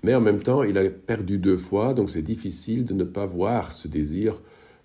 mais 0.04 0.14
en 0.14 0.20
même 0.20 0.38
temps, 0.38 0.62
il 0.62 0.78
a 0.78 0.88
perdu 0.90 1.38
deux 1.38 1.56
fois, 1.56 1.92
donc 1.92 2.08
c'est 2.08 2.22
difficile 2.22 2.84
de 2.84 2.94
ne 2.94 3.02
pas 3.02 3.26
voir 3.26 3.72
ce 3.72 3.88
désir 3.88 4.40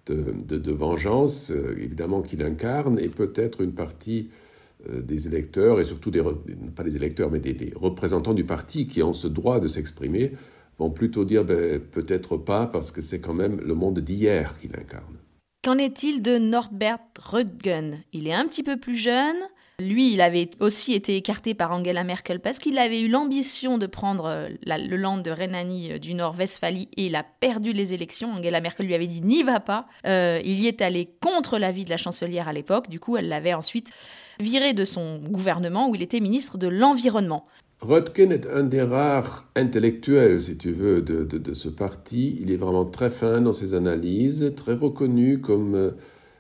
de, 0.08 0.72
vengeance, 0.72 1.52
euh, 1.52 1.76
évidemment 1.78 2.24
qu'il 2.24 2.42
incarne, 2.42 2.98
et 2.98 3.10
peut-être 3.10 3.62
une 3.62 3.74
partie 3.74 4.30
des 4.90 5.28
électeurs, 5.28 5.80
et 5.80 5.86
surtout 5.86 6.10
des, 6.10 6.24
pas 6.76 6.84
des 6.84 6.96
électeurs, 6.96 7.30
mais 7.30 7.40
des, 7.40 7.72
représentants 7.76 8.34
du 8.34 8.44
parti 8.44 8.88
qui 8.88 9.04
ont 9.04 9.14
ce 9.14 9.28
droit 9.28 9.60
de 9.60 9.68
s'exprimer, 9.68 10.32
vont 10.80 10.90
plutôt 10.90 11.26
dire 11.26 11.46
ben, 11.46 11.80
peut-être 11.80 12.38
pas, 12.38 12.66
parce 12.66 12.92
que 12.92 13.02
c'est 13.02 13.20
quand 13.20 13.36
même 13.36 13.62
le 13.62 13.76
monde 13.76 14.00
d'hier 14.00 14.58
qu'il 14.58 14.72
incarne. 14.76 15.23
Qu'en 15.64 15.78
est-il 15.78 16.22
de 16.22 16.38
Norbert 16.38 16.98
Röttgen 17.18 18.04
Il 18.12 18.28
est 18.28 18.34
un 18.34 18.46
petit 18.48 18.64
peu 18.64 18.76
plus 18.76 18.98
jeune. 18.98 19.38
Lui, 19.80 20.12
il 20.12 20.20
avait 20.20 20.50
aussi 20.60 20.94
été 20.94 21.16
écarté 21.16 21.54
par 21.54 21.72
Angela 21.72 22.04
Merkel 22.04 22.42
parce 22.42 22.58
qu'il 22.58 22.78
avait 22.78 23.00
eu 23.00 23.08
l'ambition 23.08 23.78
de 23.78 23.88
prendre 23.88 24.26
euh, 24.26 24.50
le 24.66 24.98
land 24.98 25.20
de 25.20 25.32
Rhénanie 25.32 25.94
euh, 25.94 26.00
du 26.00 26.16
Nord-Westphalie 26.16 26.90
et 26.98 27.06
il 27.06 27.16
a 27.16 27.24
perdu 27.24 27.72
les 27.72 27.94
élections. 27.94 28.34
Angela 28.34 28.60
Merkel 28.60 28.88
lui 28.88 28.94
avait 28.94 29.08
dit 29.08 29.22
n'y 29.22 29.42
va 29.42 29.62
pas. 29.62 29.88
Euh, 30.06 30.42
il 30.44 30.60
y 30.60 30.68
est 30.68 30.82
allé 30.82 31.10
contre 31.22 31.58
l'avis 31.58 31.86
de 31.86 31.92
la 31.92 31.98
chancelière 31.98 32.50
à 32.50 32.54
l'époque. 32.54 32.90
Du 32.90 33.00
coup, 33.00 33.16
elle 33.16 33.30
l'avait 33.30 33.54
ensuite 33.54 33.90
viré 34.42 34.74
de 34.74 34.84
son 34.84 35.20
gouvernement 35.20 35.88
où 35.88 35.96
il 35.96 36.02
était 36.02 36.20
ministre 36.20 36.58
de 36.58 36.68
l'Environnement. 36.68 37.48
Röttgen 37.84 38.32
est 38.32 38.48
un 38.48 38.64
des 38.64 38.82
rares 38.82 39.46
intellectuels, 39.58 40.42
si 40.42 40.56
tu 40.56 40.72
veux, 40.72 41.02
de, 41.02 41.26
de, 41.26 41.54
ce 41.54 41.68
parti. 41.68 42.40
Il 42.42 42.50
est 42.50 42.56
vraiment 42.56 42.86
très 42.86 43.10
fin 43.10 43.42
dans 43.42 43.52
ses 43.52 43.74
analyses, 43.74 44.54
très 44.56 44.74
reconnu 44.74 45.42
comme 45.42 45.76
euh, 45.76 45.92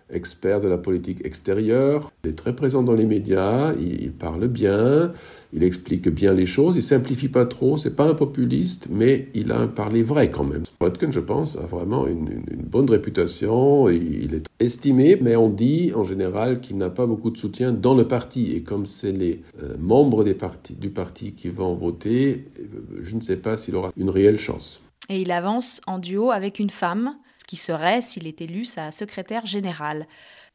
expert 0.09 0.61
de 0.61 0.69
la 0.69 0.77
politique 0.77 1.25
extérieure. 1.25 2.09
Il 2.23 2.29
est 2.29 2.37
très 2.37 2.55
présent 2.55 2.81
dans 2.81 2.93
les 2.93 3.05
médias, 3.05 3.73
il, 3.73 4.13
parle 4.13 4.47
bien, 4.47 5.11
il 5.53 5.63
explique 5.63 6.09
bien 6.09 6.33
les 6.33 6.45
choses, 6.45 6.75
il 6.75 6.83
simplifie 6.83 7.29
pas 7.29 7.45
trop, 7.45 7.77
c'est 7.77 7.95
pas 7.95 8.05
un 8.05 8.15
populiste, 8.15 8.87
mais 8.89 9.29
il 9.33 9.51
a 9.51 9.59
un 9.59 9.67
parler 9.67 10.01
vrai 10.01 10.31
quand 10.31 10.43
même. 10.43 10.63
Röttgen, 10.81 11.11
je 11.11 11.19
pense, 11.19 11.55
a 11.57 11.65
vraiment 11.65 12.07
une, 12.07 12.43
bonne 12.65 12.89
réputation, 12.89 13.87
il 13.89 14.33
est 14.33 14.47
estimé, 14.59 15.17
mais 15.21 15.35
on 15.35 15.49
dit 15.49 15.91
en 15.95 16.03
général 16.03 16.59
qu'il 16.59 16.77
n'a 16.77 16.89
pas 16.89 17.05
beaucoup 17.05 17.29
de 17.29 17.37
soutien 17.37 17.71
dans 17.71 17.93
le 17.93 18.07
parti, 18.07 18.53
et 18.53 18.63
comme 18.63 18.87
c'est 18.87 19.11
les 19.11 19.43
euh, 19.61 19.75
membres 19.79 20.23
du 20.23 20.89
parti 20.89 21.33
qui 21.33 21.49
vont 21.49 21.75
voter, 21.75 22.47
euh, 22.59 22.99
je 23.01 23.15
ne 23.15 23.21
sais 23.21 23.37
pas 23.37 23.55
s'il 23.55 23.75
aura 23.75 23.91
une 23.95 24.09
réelle 24.09 24.39
chance. 24.39 24.81
Et 25.09 25.21
il 25.21 25.31
avance 25.31 25.81
en 25.85 25.99
duo 25.99 26.31
avec 26.31 26.59
une 26.59 26.69
femme 26.69 27.15
qui 27.47 27.57
serait, 27.57 28.01
s'il 28.01 28.25
est 28.25 28.41
élu, 28.41 28.65
sa 28.65 28.91
secrétaire 28.91 29.45
générale. 29.45 30.07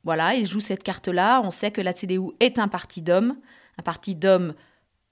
Voilà, 0.04 0.34
il 0.34 0.46
joue 0.46 0.60
cette 0.60 0.82
carte-là. 0.82 1.42
On 1.44 1.50
sait 1.50 1.70
que 1.70 1.80
la 1.80 1.92
CDU 1.92 2.30
est 2.40 2.58
un 2.58 2.66
parti 2.66 3.02
d'hommes, 3.02 3.36
un 3.78 3.82
parti 3.82 4.14
d'hommes 4.14 4.54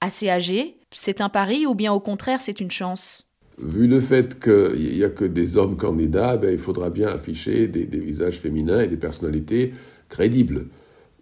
assez 0.01 0.29
âgés. 0.29 0.77
C'est 0.95 1.21
un 1.21 1.29
pari 1.29 1.65
ou 1.65 1.75
bien 1.75 1.93
au 1.93 1.99
contraire 1.99 2.41
c'est 2.41 2.59
une 2.59 2.71
chance? 2.71 3.25
Vu 3.59 3.87
le 3.87 3.99
fait 3.99 4.39
qu'il 4.39 4.95
n'y 4.95 5.03
a 5.03 5.09
que 5.09 5.25
des 5.25 5.57
hommes 5.57 5.77
candidats, 5.77 6.37
ben, 6.37 6.51
il 6.51 6.59
faudra 6.59 6.91
bien 6.91 7.07
afficher 7.07 7.67
des, 7.67 7.85
visages 7.85 8.39
féminins 8.39 8.81
et 8.81 8.87
des 8.87 8.97
personnalités 8.97 9.73
crédibles. 10.09 10.67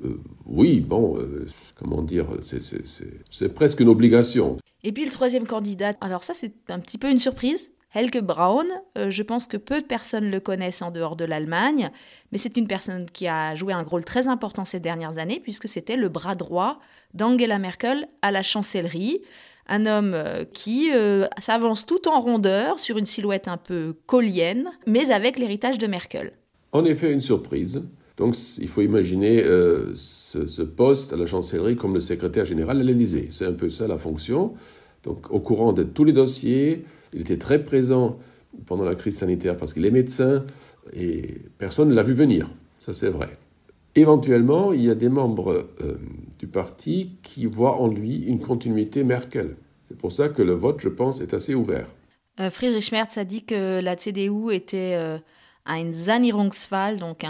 Euh, 0.04 0.18
oui, 0.46 0.82
bon, 0.82 1.18
euh, 1.18 1.46
comment 1.80 2.02
dire, 2.02 2.26
c'est 3.32 3.54
presque 3.54 3.80
une 3.80 3.88
obligation. 3.88 4.58
Et 4.84 4.92
puis 4.92 5.06
le 5.06 5.12
troisième 5.12 5.48
candidat, 5.48 5.94
alors 6.02 6.24
ça 6.24 6.34
c'est 6.34 6.54
un 6.70 6.80
petit 6.80 6.98
peu 6.98 7.10
une 7.10 7.20
surprise, 7.20 7.72
Helge 7.96 8.20
Braun, 8.22 8.68
euh, 8.98 9.10
je 9.10 9.24
pense 9.24 9.48
que 9.48 9.56
peu 9.56 9.80
de 9.80 9.86
personnes 9.86 10.30
le 10.30 10.42
connaissent 10.42 10.82
en 10.82 10.92
dehors 10.92 11.16
de 11.16 11.24
l'Allemagne, 11.24 11.90
mais 12.32 12.38
c'est 12.38 12.58
une 12.58 12.68
personne 12.68 13.06
qui 13.12 13.26
a 13.26 13.56
joué 13.56 13.72
un 13.72 13.84
rôle 13.84 14.04
très 14.04 14.28
important 14.28 14.66
ces 14.66 14.82
dernières 14.82 15.18
années, 15.18 15.40
puisque 15.42 15.70
c'était 15.70 15.96
le 15.96 16.10
bras 16.10 16.36
droit 16.36 16.80
d'Angela 17.14 17.58
Merkel 17.58 18.10
à 18.22 18.32
la 18.32 18.44
chancellerie. 18.44 19.22
Un 19.68 19.86
homme 19.86 20.12
euh, 20.14 20.44
qui 20.44 20.92
euh, 20.94 21.26
s'avance 21.40 21.86
tout 21.86 22.10
en 22.10 22.20
rondeur 22.20 22.80
sur 22.80 22.98
une 22.98 23.06
silhouette 23.06 23.48
un 23.48 23.58
peu 23.58 23.96
collienne, 24.08 24.70
mais 24.86 25.12
avec 25.12 25.40
l'héritage 25.40 25.78
de 25.78 25.88
Merkel. 25.88 26.34
En 26.74 26.84
effet, 26.84 27.14
une 27.14 27.22
surprise. 27.22 27.82
Donc 28.18 28.36
il 28.60 28.68
faut 28.68 28.82
imaginer 28.82 29.44
ce, 29.44 30.48
ce, 30.48 30.62
poste 30.62 31.12
à 31.12 31.18
la 31.18 31.26
chancellerie 31.26 31.76
comme 31.76 31.94
le 31.94 32.00
secrétaire 32.00 32.46
général 32.46 32.80
à 32.80 32.84
l'Élysée. 32.84 33.28
C'est 33.30 33.46
un 33.46 33.52
peu 33.52 33.70
ça 33.70 33.88
la 33.88 33.98
fonction. 33.98 34.54
Donc 35.04 35.32
au 35.32 35.42
courant 35.42 35.74
de 35.74 35.84
tous 35.84 36.06
les 36.06 36.14
dossiers, 36.14 36.86
il 37.14 37.22
était 37.22 37.38
très 37.38 37.64
présent 37.64 38.20
pendant 38.66 38.86
la 38.86 38.96
crise 38.96 39.18
sanitaire 39.18 39.58
parce 39.58 39.74
qu'il 39.74 39.86
est 39.86 39.92
médecin 39.92 40.46
et 40.94 41.38
personne 41.58 41.90
ne 41.90 41.94
l'a 41.94 42.04
vu 42.04 42.14
venir. 42.14 42.50
Ça, 42.80 42.94
c'est 42.94 43.10
vrai. 43.10 43.30
Éventuellement, 43.96 44.74
il 44.74 44.82
y 44.82 44.90
a 44.90 44.96
des 44.96 45.10
membres 45.10 45.68
euh, 45.82 45.96
du 46.38 46.48
parti 46.48 47.12
qui 47.24 47.46
voient 47.46 47.80
en 47.80 47.88
lui 47.88 48.18
une 48.18 48.40
continuité 48.40 49.04
Merkel. 49.04 49.56
C'est 49.86 49.98
pour 49.98 50.12
ça 50.12 50.30
que 50.30 50.42
le 50.42 50.54
vote, 50.54 50.82
je 50.82 50.90
pense, 50.90 51.22
est 51.22 51.34
assez 51.34 51.56
ouvert. 51.56 51.88
Euh, 52.40 52.50
Friedrich 52.50 52.92
Merz 52.92 53.18
a 53.18 53.24
dit 53.24 53.44
que 53.44 53.80
la 53.80 53.96
CDU 53.96 54.54
était 54.54 54.96
euh, 54.96 55.18
un 55.66 55.92
Sanierungsfall, 55.92 56.98
donc 57.00 57.24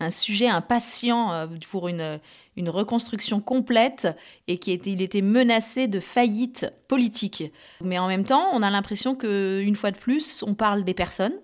un, 0.00 0.10
sujet, 0.10 0.48
un 0.48 0.60
patient 0.60 1.32
euh, 1.32 1.46
pour 1.70 1.88
une, 1.88 2.20
une 2.56 2.68
reconstruction 2.68 3.40
complète 3.40 4.08
et 4.46 4.58
qui 4.58 4.72
était, 4.72 4.92
il 4.92 5.02
était 5.02 5.22
menacé 5.22 5.86
de 5.86 6.00
faillite 6.00 6.66
politique. 6.88 7.52
Mais 7.82 7.98
en 7.98 8.08
même 8.08 8.24
temps, 8.24 8.46
on 8.52 8.62
a 8.62 8.70
l'impression 8.70 9.14
qu'une 9.14 9.76
fois 9.76 9.90
de 9.90 9.98
plus, 9.98 10.42
on 10.46 10.54
parle 10.54 10.84
des 10.84 10.94
personnes, 10.94 11.34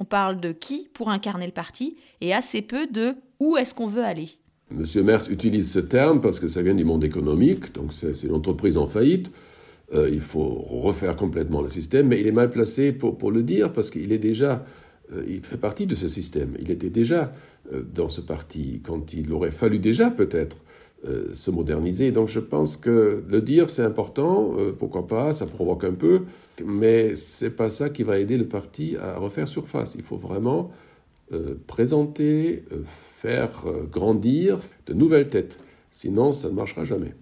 on 0.00 0.04
parle 0.04 0.40
de 0.40 0.52
qui 0.52 0.88
pour 0.94 1.10
incarner 1.10 1.46
le 1.46 1.52
parti 1.52 1.96
et 2.20 2.34
assez 2.34 2.62
peu 2.62 2.86
de 2.86 3.14
où 3.38 3.56
est-ce 3.56 3.74
qu'on 3.74 3.86
veut 3.86 4.04
aller. 4.04 4.30
Monsieur 4.70 5.02
Merz 5.02 5.28
utilise 5.28 5.70
ce 5.70 5.78
terme 5.78 6.20
parce 6.20 6.40
que 6.40 6.48
ça 6.48 6.62
vient 6.62 6.74
du 6.74 6.84
monde 6.84 7.04
économique, 7.04 7.74
donc 7.74 7.92
c'est 7.92 8.22
une 8.22 8.32
entreprise 8.32 8.76
en 8.76 8.86
faillite. 8.86 9.30
Euh, 9.94 10.08
il 10.10 10.20
faut 10.20 10.48
refaire 10.48 11.14
complètement 11.16 11.60
le 11.60 11.68
système, 11.68 12.08
mais 12.08 12.18
il 12.20 12.26
est 12.26 12.32
mal 12.32 12.48
placé 12.48 12.92
pour, 12.92 13.30
le 13.30 13.42
dire 13.42 13.72
parce 13.72 13.90
qu'il 13.90 14.12
est 14.12 14.18
déjà 14.18 14.64
il 15.26 15.44
fait 15.44 15.56
partie 15.56 15.86
de 15.86 15.94
ce 15.94 16.08
système. 16.08 16.54
Il 16.60 16.70
était 16.70 16.90
déjà 16.90 17.32
euh, 17.72 17.82
dans 17.82 18.08
ce 18.08 18.20
parti 18.20 18.80
quand 18.84 19.12
il 19.12 19.32
aurait 19.32 19.50
fallu 19.50 19.78
déjà 19.78 20.10
peut-être 20.10 20.58
euh, 21.06 21.34
se 21.34 21.50
moderniser. 21.50 22.10
Donc 22.12 22.28
je 22.28 22.40
pense 22.40 22.76
que 22.76 23.24
le 23.26 23.40
dire 23.40 23.70
c'est 23.70 23.82
important, 23.82 24.56
pourquoi 24.78 25.06
pas, 25.06 25.32
ça 25.32 25.46
provoque 25.46 25.84
un 25.84 25.94
peu, 25.94 26.22
mais 26.64 27.14
c'est 27.14 27.50
pas 27.50 27.70
ça 27.70 27.90
qui 27.90 28.02
va 28.02 28.18
aider 28.18 28.36
le 28.36 28.46
parti 28.46 28.96
à 28.96 29.18
refaire 29.18 29.48
surface. 29.48 29.94
Il 29.96 30.02
faut 30.02 30.18
vraiment 30.18 30.70
présenter, 31.66 32.62
faire 32.86 33.64
grandir 33.90 34.58
de 34.84 34.92
nouvelles 34.92 35.30
têtes. 35.30 35.60
Sinon, 35.90 36.32
ça 36.32 36.50
ne 36.50 36.54
marchera 36.54 36.84
jamais. 36.84 37.14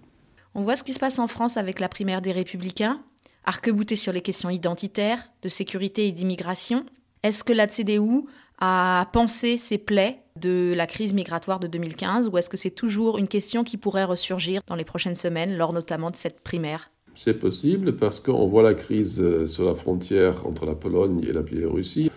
On 0.53 0.61
voit 0.61 0.75
ce 0.75 0.83
qui 0.83 0.93
se 0.93 0.99
passe 0.99 1.19
en 1.19 1.27
France 1.27 1.55
avec 1.55 1.79
la 1.79 1.87
primaire 1.87 2.21
des 2.21 2.33
Républicains, 2.33 3.01
arc-bouté 3.45 3.95
sur 3.95 4.11
les 4.11 4.21
questions 4.21 4.49
identitaires, 4.49 5.31
de 5.41 5.49
sécurité 5.49 6.07
et 6.07 6.11
d'immigration. 6.11 6.85
Est-ce 7.23 7.43
que 7.43 7.53
la 7.53 7.67
CDU 7.67 8.25
a 8.57 9.07
pensé 9.13 9.57
ses 9.57 9.77
plaies 9.77 10.17
de 10.39 10.73
la 10.75 10.87
crise 10.87 11.13
migratoire 11.13 11.59
de 11.59 11.67
2015 11.67 12.27
ou 12.27 12.37
est-ce 12.39 12.49
que 12.49 12.57
c'est 12.57 12.71
toujours 12.71 13.19
une 13.19 13.27
question 13.27 13.63
qui 13.63 13.77
pourrait 13.77 14.05
ressurgir 14.05 14.61
dans 14.65 14.73
les 14.73 14.85
prochaines 14.85 15.15
semaines, 15.15 15.55
lors 15.55 15.71
notamment 15.71 16.09
de 16.09 16.15
cette 16.15 16.39
primaire? 16.39 16.89
C'est 17.13 17.35
possible 17.35 17.95
parce 17.95 18.19
qu'on 18.19 18.47
voit 18.47 18.63
la 18.63 18.73
crise 18.73 19.21
euh, 19.21 19.45
sur 19.45 19.65
la 19.65 19.75
frontière 19.75 20.47
entre 20.47 20.65
la 20.65 20.73
Pologne 20.73 21.23
et 21.27 21.31
la 21.31 21.43
Biélorussie. 21.43 22.09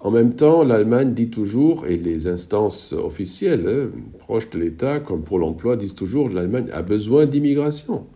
En 0.00 0.10
même 0.10 0.34
temps, 0.34 0.62
l'Allemagne 0.62 1.14
dit 1.14 1.30
toujours, 1.30 1.86
et 1.86 1.96
les 1.96 2.26
instances 2.26 2.92
officielles 2.92 3.66
hein, 3.66 3.98
proches 4.18 4.50
de 4.50 4.58
l'État, 4.58 5.00
comme 5.00 5.24
pour 5.24 5.38
l'emploi, 5.38 5.76
disent 5.76 5.94
toujours 5.94 6.28
l'Allemagne 6.28 6.68
a 6.72 6.82
besoin 6.82 7.24
d'immigration. 7.24 8.08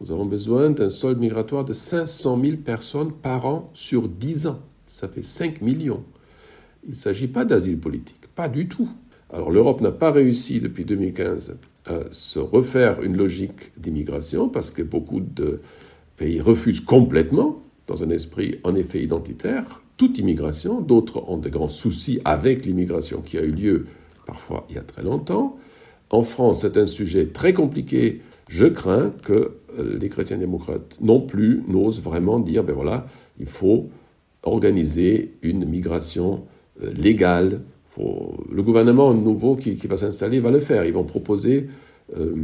Nous 0.00 0.12
avons 0.12 0.26
besoin 0.26 0.70
d'un 0.70 0.90
solde 0.90 1.18
migratoire 1.18 1.64
de 1.64 1.72
500 1.72 2.40
000 2.40 2.56
personnes 2.58 3.10
par 3.10 3.46
an 3.46 3.70
sur 3.74 4.08
10 4.08 4.46
ans 4.46 4.60
ça 4.92 5.08
fait 5.08 5.22
5 5.22 5.62
millions. 5.62 6.04
Il 6.84 6.90
ne 6.90 6.94
s'agit 6.94 7.28
pas 7.28 7.44
d'asile 7.44 7.78
politique, 7.78 8.28
pas 8.34 8.48
du 8.48 8.68
tout. 8.68 8.90
Alors 9.32 9.50
l'Europe 9.50 9.80
n'a 9.80 9.90
pas 9.90 10.12
réussi 10.12 10.60
depuis 10.60 10.84
2015 10.84 11.56
à 11.86 12.10
se 12.10 12.38
refaire 12.38 13.02
une 13.02 13.16
logique 13.16 13.72
d'immigration 13.78 14.48
parce 14.48 14.70
que 14.70 14.82
beaucoup 14.82 15.20
de 15.20 15.62
pays 16.16 16.40
refusent 16.40 16.80
complètement, 16.80 17.62
dans 17.86 18.04
un 18.04 18.10
esprit 18.10 18.56
en 18.64 18.74
effet 18.74 19.02
identitaire, 19.02 19.82
toute 19.96 20.18
immigration. 20.18 20.82
D'autres 20.82 21.28
ont 21.28 21.38
de 21.38 21.48
grands 21.48 21.70
soucis 21.70 22.20
avec 22.24 22.66
l'immigration 22.66 23.22
qui 23.22 23.38
a 23.38 23.42
eu 23.42 23.52
lieu 23.52 23.86
parfois 24.26 24.66
il 24.68 24.74
y 24.76 24.78
a 24.78 24.82
très 24.82 25.02
longtemps. 25.02 25.56
En 26.10 26.22
France, 26.22 26.60
c'est 26.60 26.76
un 26.76 26.86
sujet 26.86 27.28
très 27.28 27.54
compliqué. 27.54 28.20
Je 28.48 28.66
crains 28.66 29.10
que 29.10 29.56
les 29.78 30.10
chrétiens 30.10 30.36
démocrates 30.36 30.98
non 31.00 31.20
plus 31.20 31.62
n'osent 31.66 32.02
vraiment 32.02 32.38
dire, 32.38 32.62
ben 32.62 32.74
voilà, 32.74 33.06
il 33.40 33.46
faut 33.46 33.88
organiser 34.42 35.34
une 35.42 35.64
migration 35.64 36.44
euh, 36.82 36.92
légale. 36.92 37.60
le 37.98 38.62
gouvernement 38.62 39.12
nouveau 39.12 39.56
qui, 39.56 39.74
va 39.86 39.96
s'installer 39.96 40.40
va 40.40 40.50
le 40.50 40.60
faire. 40.60 40.84
Ils 40.84 40.94
vont 40.94 41.04
proposer 41.04 41.68
euh, 42.18 42.34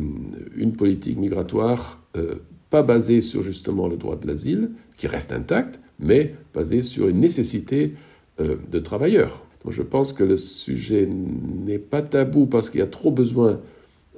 une 0.56 0.72
politique 0.72 1.18
migratoire 1.18 2.00
euh, 2.16 2.34
pas 2.70 2.82
basée 2.82 3.22
sur 3.22 3.42
justement 3.42 3.88
le 3.88 3.96
droit 3.96 4.16
de 4.16 4.26
l'asile, 4.26 4.70
qui 4.96 5.06
reste 5.06 5.32
intact, 5.32 5.80
mais 5.98 6.34
basée 6.52 6.82
sur 6.82 7.08
une 7.08 7.20
nécessité 7.20 7.94
de 8.38 8.78
travailleurs. 8.78 9.44
Je 9.68 9.82
pense 9.82 10.12
que 10.12 10.22
le 10.22 10.36
sujet 10.36 11.08
n'est 11.08 11.78
pas 11.78 12.02
tabou 12.02 12.46
parce 12.46 12.70
qu'il 12.70 12.80
y 12.80 12.82
a 12.82 12.86
trop 12.86 13.10
besoin 13.10 13.58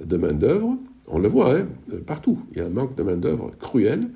de 0.03 0.17
main-d'œuvre. 0.17 0.77
On 1.07 1.17
le 1.17 1.27
voit 1.27 1.57
hein, 1.57 1.67
partout. 2.05 2.39
Il 2.51 2.57
y 2.57 2.61
a 2.61 2.65
un 2.65 2.69
manque 2.69 2.95
de 2.95 3.03
main-d'œuvre 3.03 3.51
cruel. 3.57 4.09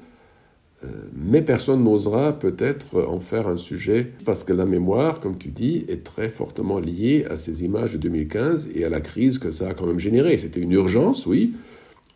Euh, 0.84 0.88
mais 1.16 1.42
personne 1.42 1.84
n'osera 1.84 2.38
peut-être 2.38 3.06
en 3.08 3.20
faire 3.20 3.48
un 3.48 3.58
sujet 3.58 4.12
parce 4.26 4.44
que 4.44 4.52
la 4.52 4.66
mémoire, 4.66 5.20
comme 5.20 5.38
tu 5.38 5.50
dis, 5.50 5.86
est 5.88 6.04
très 6.04 6.28
fortement 6.28 6.80
liée 6.80 7.26
à 7.30 7.38
ces 7.38 7.64
images 7.64 7.94
de 7.94 7.98
2015 7.98 8.70
et 8.76 8.84
à 8.84 8.90
la 8.90 9.00
crise 9.00 9.40
que 9.40 9.52
ça 9.52 9.70
a 9.70 9.74
quand 9.74 9.88
même 9.88 10.00
généré. 10.00 10.38
C'était 10.38 10.60
une 10.60 10.74
urgence, 10.74 11.26
oui. 11.26 11.54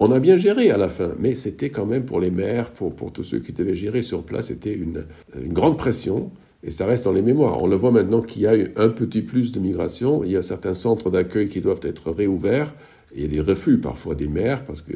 On 0.01 0.11
a 0.11 0.19
bien 0.19 0.37
géré 0.37 0.71
à 0.71 0.77
la 0.77 0.89
fin, 0.89 1.11
mais 1.19 1.35
c'était 1.35 1.69
quand 1.69 1.85
même 1.85 2.05
pour 2.05 2.19
les 2.19 2.31
maires, 2.31 2.71
pour, 2.71 2.93
pour 2.93 3.11
tous 3.11 3.23
ceux 3.23 3.39
qui 3.39 3.51
devaient 3.51 3.75
gérer 3.75 4.01
sur 4.01 4.23
place, 4.23 4.47
c'était 4.47 4.73
une, 4.73 5.05
une 5.41 5.53
grande 5.53 5.77
pression. 5.77 6.31
Et 6.63 6.71
ça 6.71 6.85
reste 6.85 7.05
dans 7.05 7.13
les 7.13 7.21
mémoires. 7.21 7.61
On 7.61 7.67
le 7.67 7.77
voit 7.77 7.91
maintenant 7.91 8.21
qu'il 8.21 8.41
y 8.41 8.47
a 8.47 8.57
eu 8.57 8.71
un 8.75 8.89
petit 8.89 9.21
plus 9.21 9.53
de 9.53 9.59
migration. 9.61 10.23
Il 10.25 10.31
y 10.31 10.35
a 10.35 10.41
certains 10.41 10.73
centres 10.73 11.09
d'accueil 11.09 11.47
qui 11.47 11.61
doivent 11.61 11.79
être 11.83 12.11
réouverts. 12.11 12.75
Il 13.15 13.21
y 13.21 13.25
a 13.25 13.27
des 13.27 13.41
refus 13.41 13.79
parfois 13.79 14.15
des 14.15 14.27
maires 14.27 14.65
parce 14.65 14.81
qu'il 14.81 14.95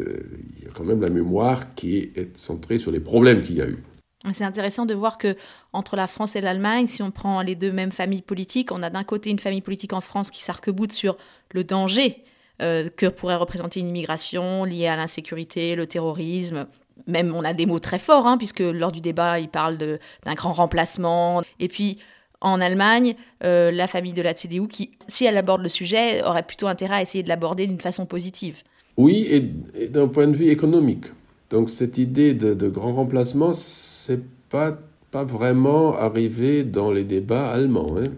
y 0.64 0.68
a 0.68 0.72
quand 0.74 0.84
même 0.84 1.02
la 1.02 1.10
mémoire 1.10 1.74
qui 1.74 1.98
est 1.98 2.38
centrée 2.38 2.80
sur 2.80 2.92
les 2.92 3.00
problèmes 3.00 3.44
qu'il 3.44 3.56
y 3.58 3.62
a 3.62 3.68
eu. 3.68 3.84
C'est 4.32 4.46
intéressant 4.46 4.86
de 4.86 4.94
voir 4.94 5.18
que 5.18 5.36
entre 5.74 5.98
la 5.98 6.08
France 6.08 6.36
et 6.36 6.42
l'Allemagne, 6.42 6.88
si 6.88 7.02
on 7.02 7.12
prend 7.12 7.42
les 7.42 7.56
deux 7.56 7.74
mêmes 7.74 7.92
familles 7.92 8.22
politiques, 8.22 8.72
on 8.72 8.82
a 8.82 8.90
d'un 8.90 9.04
côté 9.04 9.30
une 9.30 9.40
famille 9.40 9.62
politique 9.62 9.92
en 9.92 10.00
France 10.00 10.32
qui 10.32 10.42
s'arc-boute 10.42 10.94
sur 10.94 11.18
le 11.52 11.66
danger 11.66 12.24
euh, 12.62 12.90
que 12.90 13.08
pourrait 13.08 13.36
représenter 13.36 13.82
une 13.82 13.90
immigration 13.90 14.64
liée 14.64 14.88
à 14.88 14.96
l'insécurité, 14.96 15.76
le 15.76 15.88
terrorisme. 15.88 16.68
Même 17.08 17.36
on 17.36 17.44
a 17.44 17.54
des 17.54 17.66
mots 17.66 17.80
très 17.80 18.00
forts, 18.00 18.28
hein, 18.28 18.38
puisque 18.38 18.62
lors 18.62 18.94
du 18.94 19.02
débat, 19.02 19.40
il 19.40 19.50
parle 19.50 19.78
d'un 19.78 20.34
grand 20.36 20.54
remplacement. 20.54 21.42
Et 21.60 21.68
puis 21.68 21.98
en 22.44 22.60
Allemagne, 22.60 23.16
euh, 23.44 23.72
la 23.72 23.88
famille 23.88 24.14
de 24.14 24.22
la 24.22 24.34
CDU, 24.34 24.68
qui, 24.68 24.92
si 25.08 25.26
elle 25.26 25.38
aborde 25.38 25.64
le 25.64 25.70
sujet, 25.70 26.24
aurait 26.24 26.44
plutôt 26.44 26.68
intérêt 26.68 26.96
à 26.96 27.02
essayer 27.02 27.24
de 27.24 27.30
l'aborder 27.30 27.66
d'une 27.66 27.80
façon 27.80 28.06
positive. 28.06 28.62
Oui, 28.98 29.28
et, 29.30 29.88
d'un 29.88 30.08
point 30.08 30.28
de 30.28 30.36
vue 30.36 30.50
économique. 30.50 31.06
Donc 31.50 31.70
cette 31.70 31.98
idée 31.98 32.34
de, 32.34 32.68
grand 32.68 32.94
remplacement, 32.94 33.54
c'est 33.54 34.22
pas 34.50 34.78
pas 35.10 35.24
vraiment 35.24 35.96
arrivé 35.96 36.64
dans 36.64 36.92
les 36.92 37.04
débats 37.04 37.52
allemands, 37.52 37.96
hein. 37.98 38.10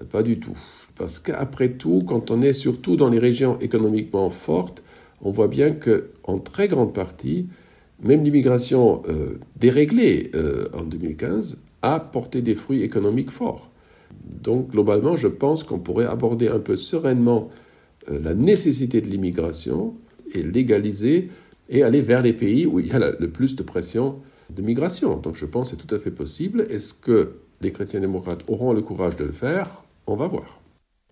euh, 0.00 0.04
pas 0.10 0.24
du 0.24 0.40
tout. 0.40 0.58
Parce 0.96 1.20
qu'après 1.20 1.68
tout, 1.68 2.02
quand 2.04 2.32
on 2.32 2.42
est 2.42 2.52
surtout 2.52 2.96
dans 2.96 3.08
les 3.08 3.20
régions 3.20 3.60
économiquement 3.60 4.28
fortes, 4.30 4.82
on 5.22 5.30
voit 5.30 5.46
bien 5.46 5.70
que 5.70 6.10
en 6.24 6.40
très 6.40 6.66
grande 6.66 6.92
partie, 6.92 7.46
même 8.02 8.24
l'immigration 8.24 9.04
euh, 9.08 9.38
déréglée 9.54 10.32
en 10.74 10.82
2015 10.82 11.58
a 11.94 12.00
porté 12.00 12.42
des 12.42 12.54
fruits 12.54 12.82
économiques 12.82 13.30
forts. 13.30 13.70
Donc 14.24 14.70
globalement, 14.70 15.16
je 15.16 15.28
pense 15.28 15.62
qu'on 15.62 15.78
pourrait 15.78 16.06
aborder 16.06 16.48
un 16.48 16.58
peu 16.58 16.76
sereinement 16.76 17.50
euh, 18.10 18.18
la 18.20 18.34
nécessité 18.34 19.00
de 19.00 19.06
l'immigration 19.06 19.94
et 20.34 20.42
légaliser 20.42 21.30
et 21.68 21.82
aller 21.82 22.00
vers 22.00 22.22
les 22.22 22.32
pays 22.32 22.66
où 22.66 22.80
il 22.80 22.88
y 22.88 22.92
a 22.92 22.98
le 22.98 23.30
plus 23.30 23.56
de 23.56 23.62
pression 23.62 24.16
de 24.50 24.62
migration. 24.62 25.16
Donc 25.16 25.34
je 25.34 25.46
pense 25.46 25.70
que 25.70 25.76
c'est 25.76 25.86
tout 25.86 25.94
à 25.94 25.98
fait 25.98 26.10
possible. 26.10 26.66
Est-ce 26.70 26.94
que 26.94 27.36
les 27.60 27.72
chrétiens 27.72 28.00
démocrates 28.00 28.42
auront 28.48 28.72
le 28.72 28.82
courage 28.82 29.16
de 29.16 29.24
le 29.24 29.32
faire? 29.32 29.84
On 30.06 30.16
va 30.16 30.28
voir. 30.28 30.60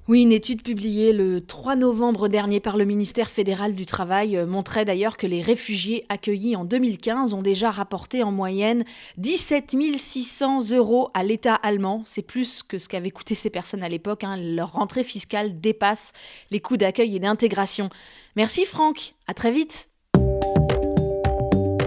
Oui, 0.07 0.21
une 0.21 0.33
étude 0.33 0.62
publiée 0.62 1.14
le 1.14 1.40
3 1.40 1.77
novembre 1.77 2.29
dernier 2.29 2.61
par 2.61 2.77
le 2.77 2.85
ministère 2.85 3.31
fédéral 3.31 3.75
du 3.75 3.87
Travail 3.87 4.37
euh, 4.37 4.45
montrait 4.45 4.85
d'ailleurs 4.85 5.17
que 5.17 5.27
les 5.27 5.40
réfugiés 5.40 6.05
accueillis 6.11 6.57
en 6.57 6.67
2015 6.67 7.33
ont 7.33 7.40
déjà 7.40 7.71
rapporté 7.71 8.23
en 8.23 8.31
moyenne 8.31 8.85
17 9.17 9.75
600 9.97 10.73
euros 10.73 11.09
à 11.14 11.23
l'État 11.23 11.55
allemand. 11.55 12.03
C'est 12.05 12.21
plus 12.21 12.62
que 12.62 12.77
ce 12.77 12.90
qu'avaient 12.90 13.11
coûté 13.11 13.35
ces 13.35 13.49
personnes 13.49 13.83
à 13.83 13.88
l'époque. 13.88 14.25
Hein. 14.25 14.37
Leur 14.37 14.73
rentrée 14.73 15.05
fiscale 15.05 15.59
dépasse 15.59 16.12
les 16.51 16.61
coûts 16.61 16.77
d'accueil 16.77 17.17
et 17.17 17.21
d'intégration. 17.21 17.88
Merci 18.37 18.67
Franck, 18.67 19.14
à 19.27 19.33
très 19.33 19.53
vite. 19.53 19.88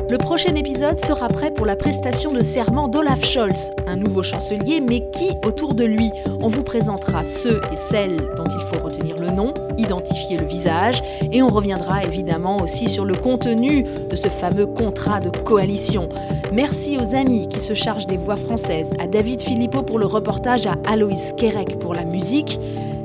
Le 0.10 0.18
prochain 0.18 0.56
épisode 0.56 1.02
sera 1.02 1.28
prêt 1.28 1.52
pour 1.52 1.66
la 1.66 1.76
prestation 1.76 2.32
de 2.32 2.42
serment 2.42 2.88
d'Olaf 2.88 3.26
Scholz, 3.26 3.72
un 3.88 3.98
nouveau 3.98 4.24
chancelier, 4.24 4.80
mais 4.80 5.02
qui 5.12 5.32
autour 5.46 5.74
de 5.74 5.84
lui? 5.84 6.10
On 6.42 6.48
vous 6.48 6.64
présentera 6.64 7.26
ceux 7.26 7.60
et 7.74 7.76
celles 7.76 8.16
dont 8.38 8.46
il 8.46 8.60
faut 8.62 8.82
retenir 8.82 9.18
le 9.18 9.32
nom, 9.32 9.54
identifier 9.78 10.38
le 10.38 10.46
visage, 10.46 11.04
et 11.34 11.42
on 11.42 11.50
reviendra 11.50 12.04
évidemment 12.04 12.56
aussi 12.62 12.88
sur 12.88 13.04
le 13.04 13.16
contenu 13.16 13.84
de 14.10 14.16
ce 14.16 14.30
fameux 14.30 14.66
contrat 14.66 15.20
de 15.20 15.30
coalition. 15.30 16.08
Merci 16.54 16.98
aux 16.98 17.14
amis 17.14 17.50
qui 17.50 17.60
se 17.60 17.74
chargent 17.74 18.08
des 18.08 18.18
voix 18.18 18.38
françaises, 18.38 18.94
à 19.02 19.08
David 19.08 19.42
Philippot 19.42 19.82
pour 19.82 20.00
le 20.00 20.06
reportage, 20.06 20.68
à 20.68 20.76
Aloïs 20.90 21.34
Kerek 21.36 21.80
pour 21.80 21.94
la 21.94 22.06
musique. 22.06 22.62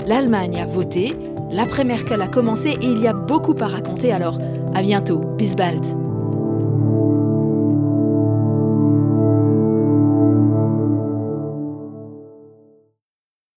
L'Allemagne 0.07 0.61
a 0.61 0.67
voté, 0.67 1.17
l'après-Merkel 1.51 2.23
a 2.23 2.29
commencé 2.29 2.71
et 2.71 2.87
il 2.87 3.01
y 3.01 3.09
a 3.09 3.13
beaucoup 3.13 3.57
à 3.59 3.67
raconter 3.67 4.13
alors 4.13 4.39
à 4.73 4.83
bientôt, 4.83 5.19
bis 5.19 5.57
bald. 5.57 6.02
thank 6.83 7.23
you 7.27 7.32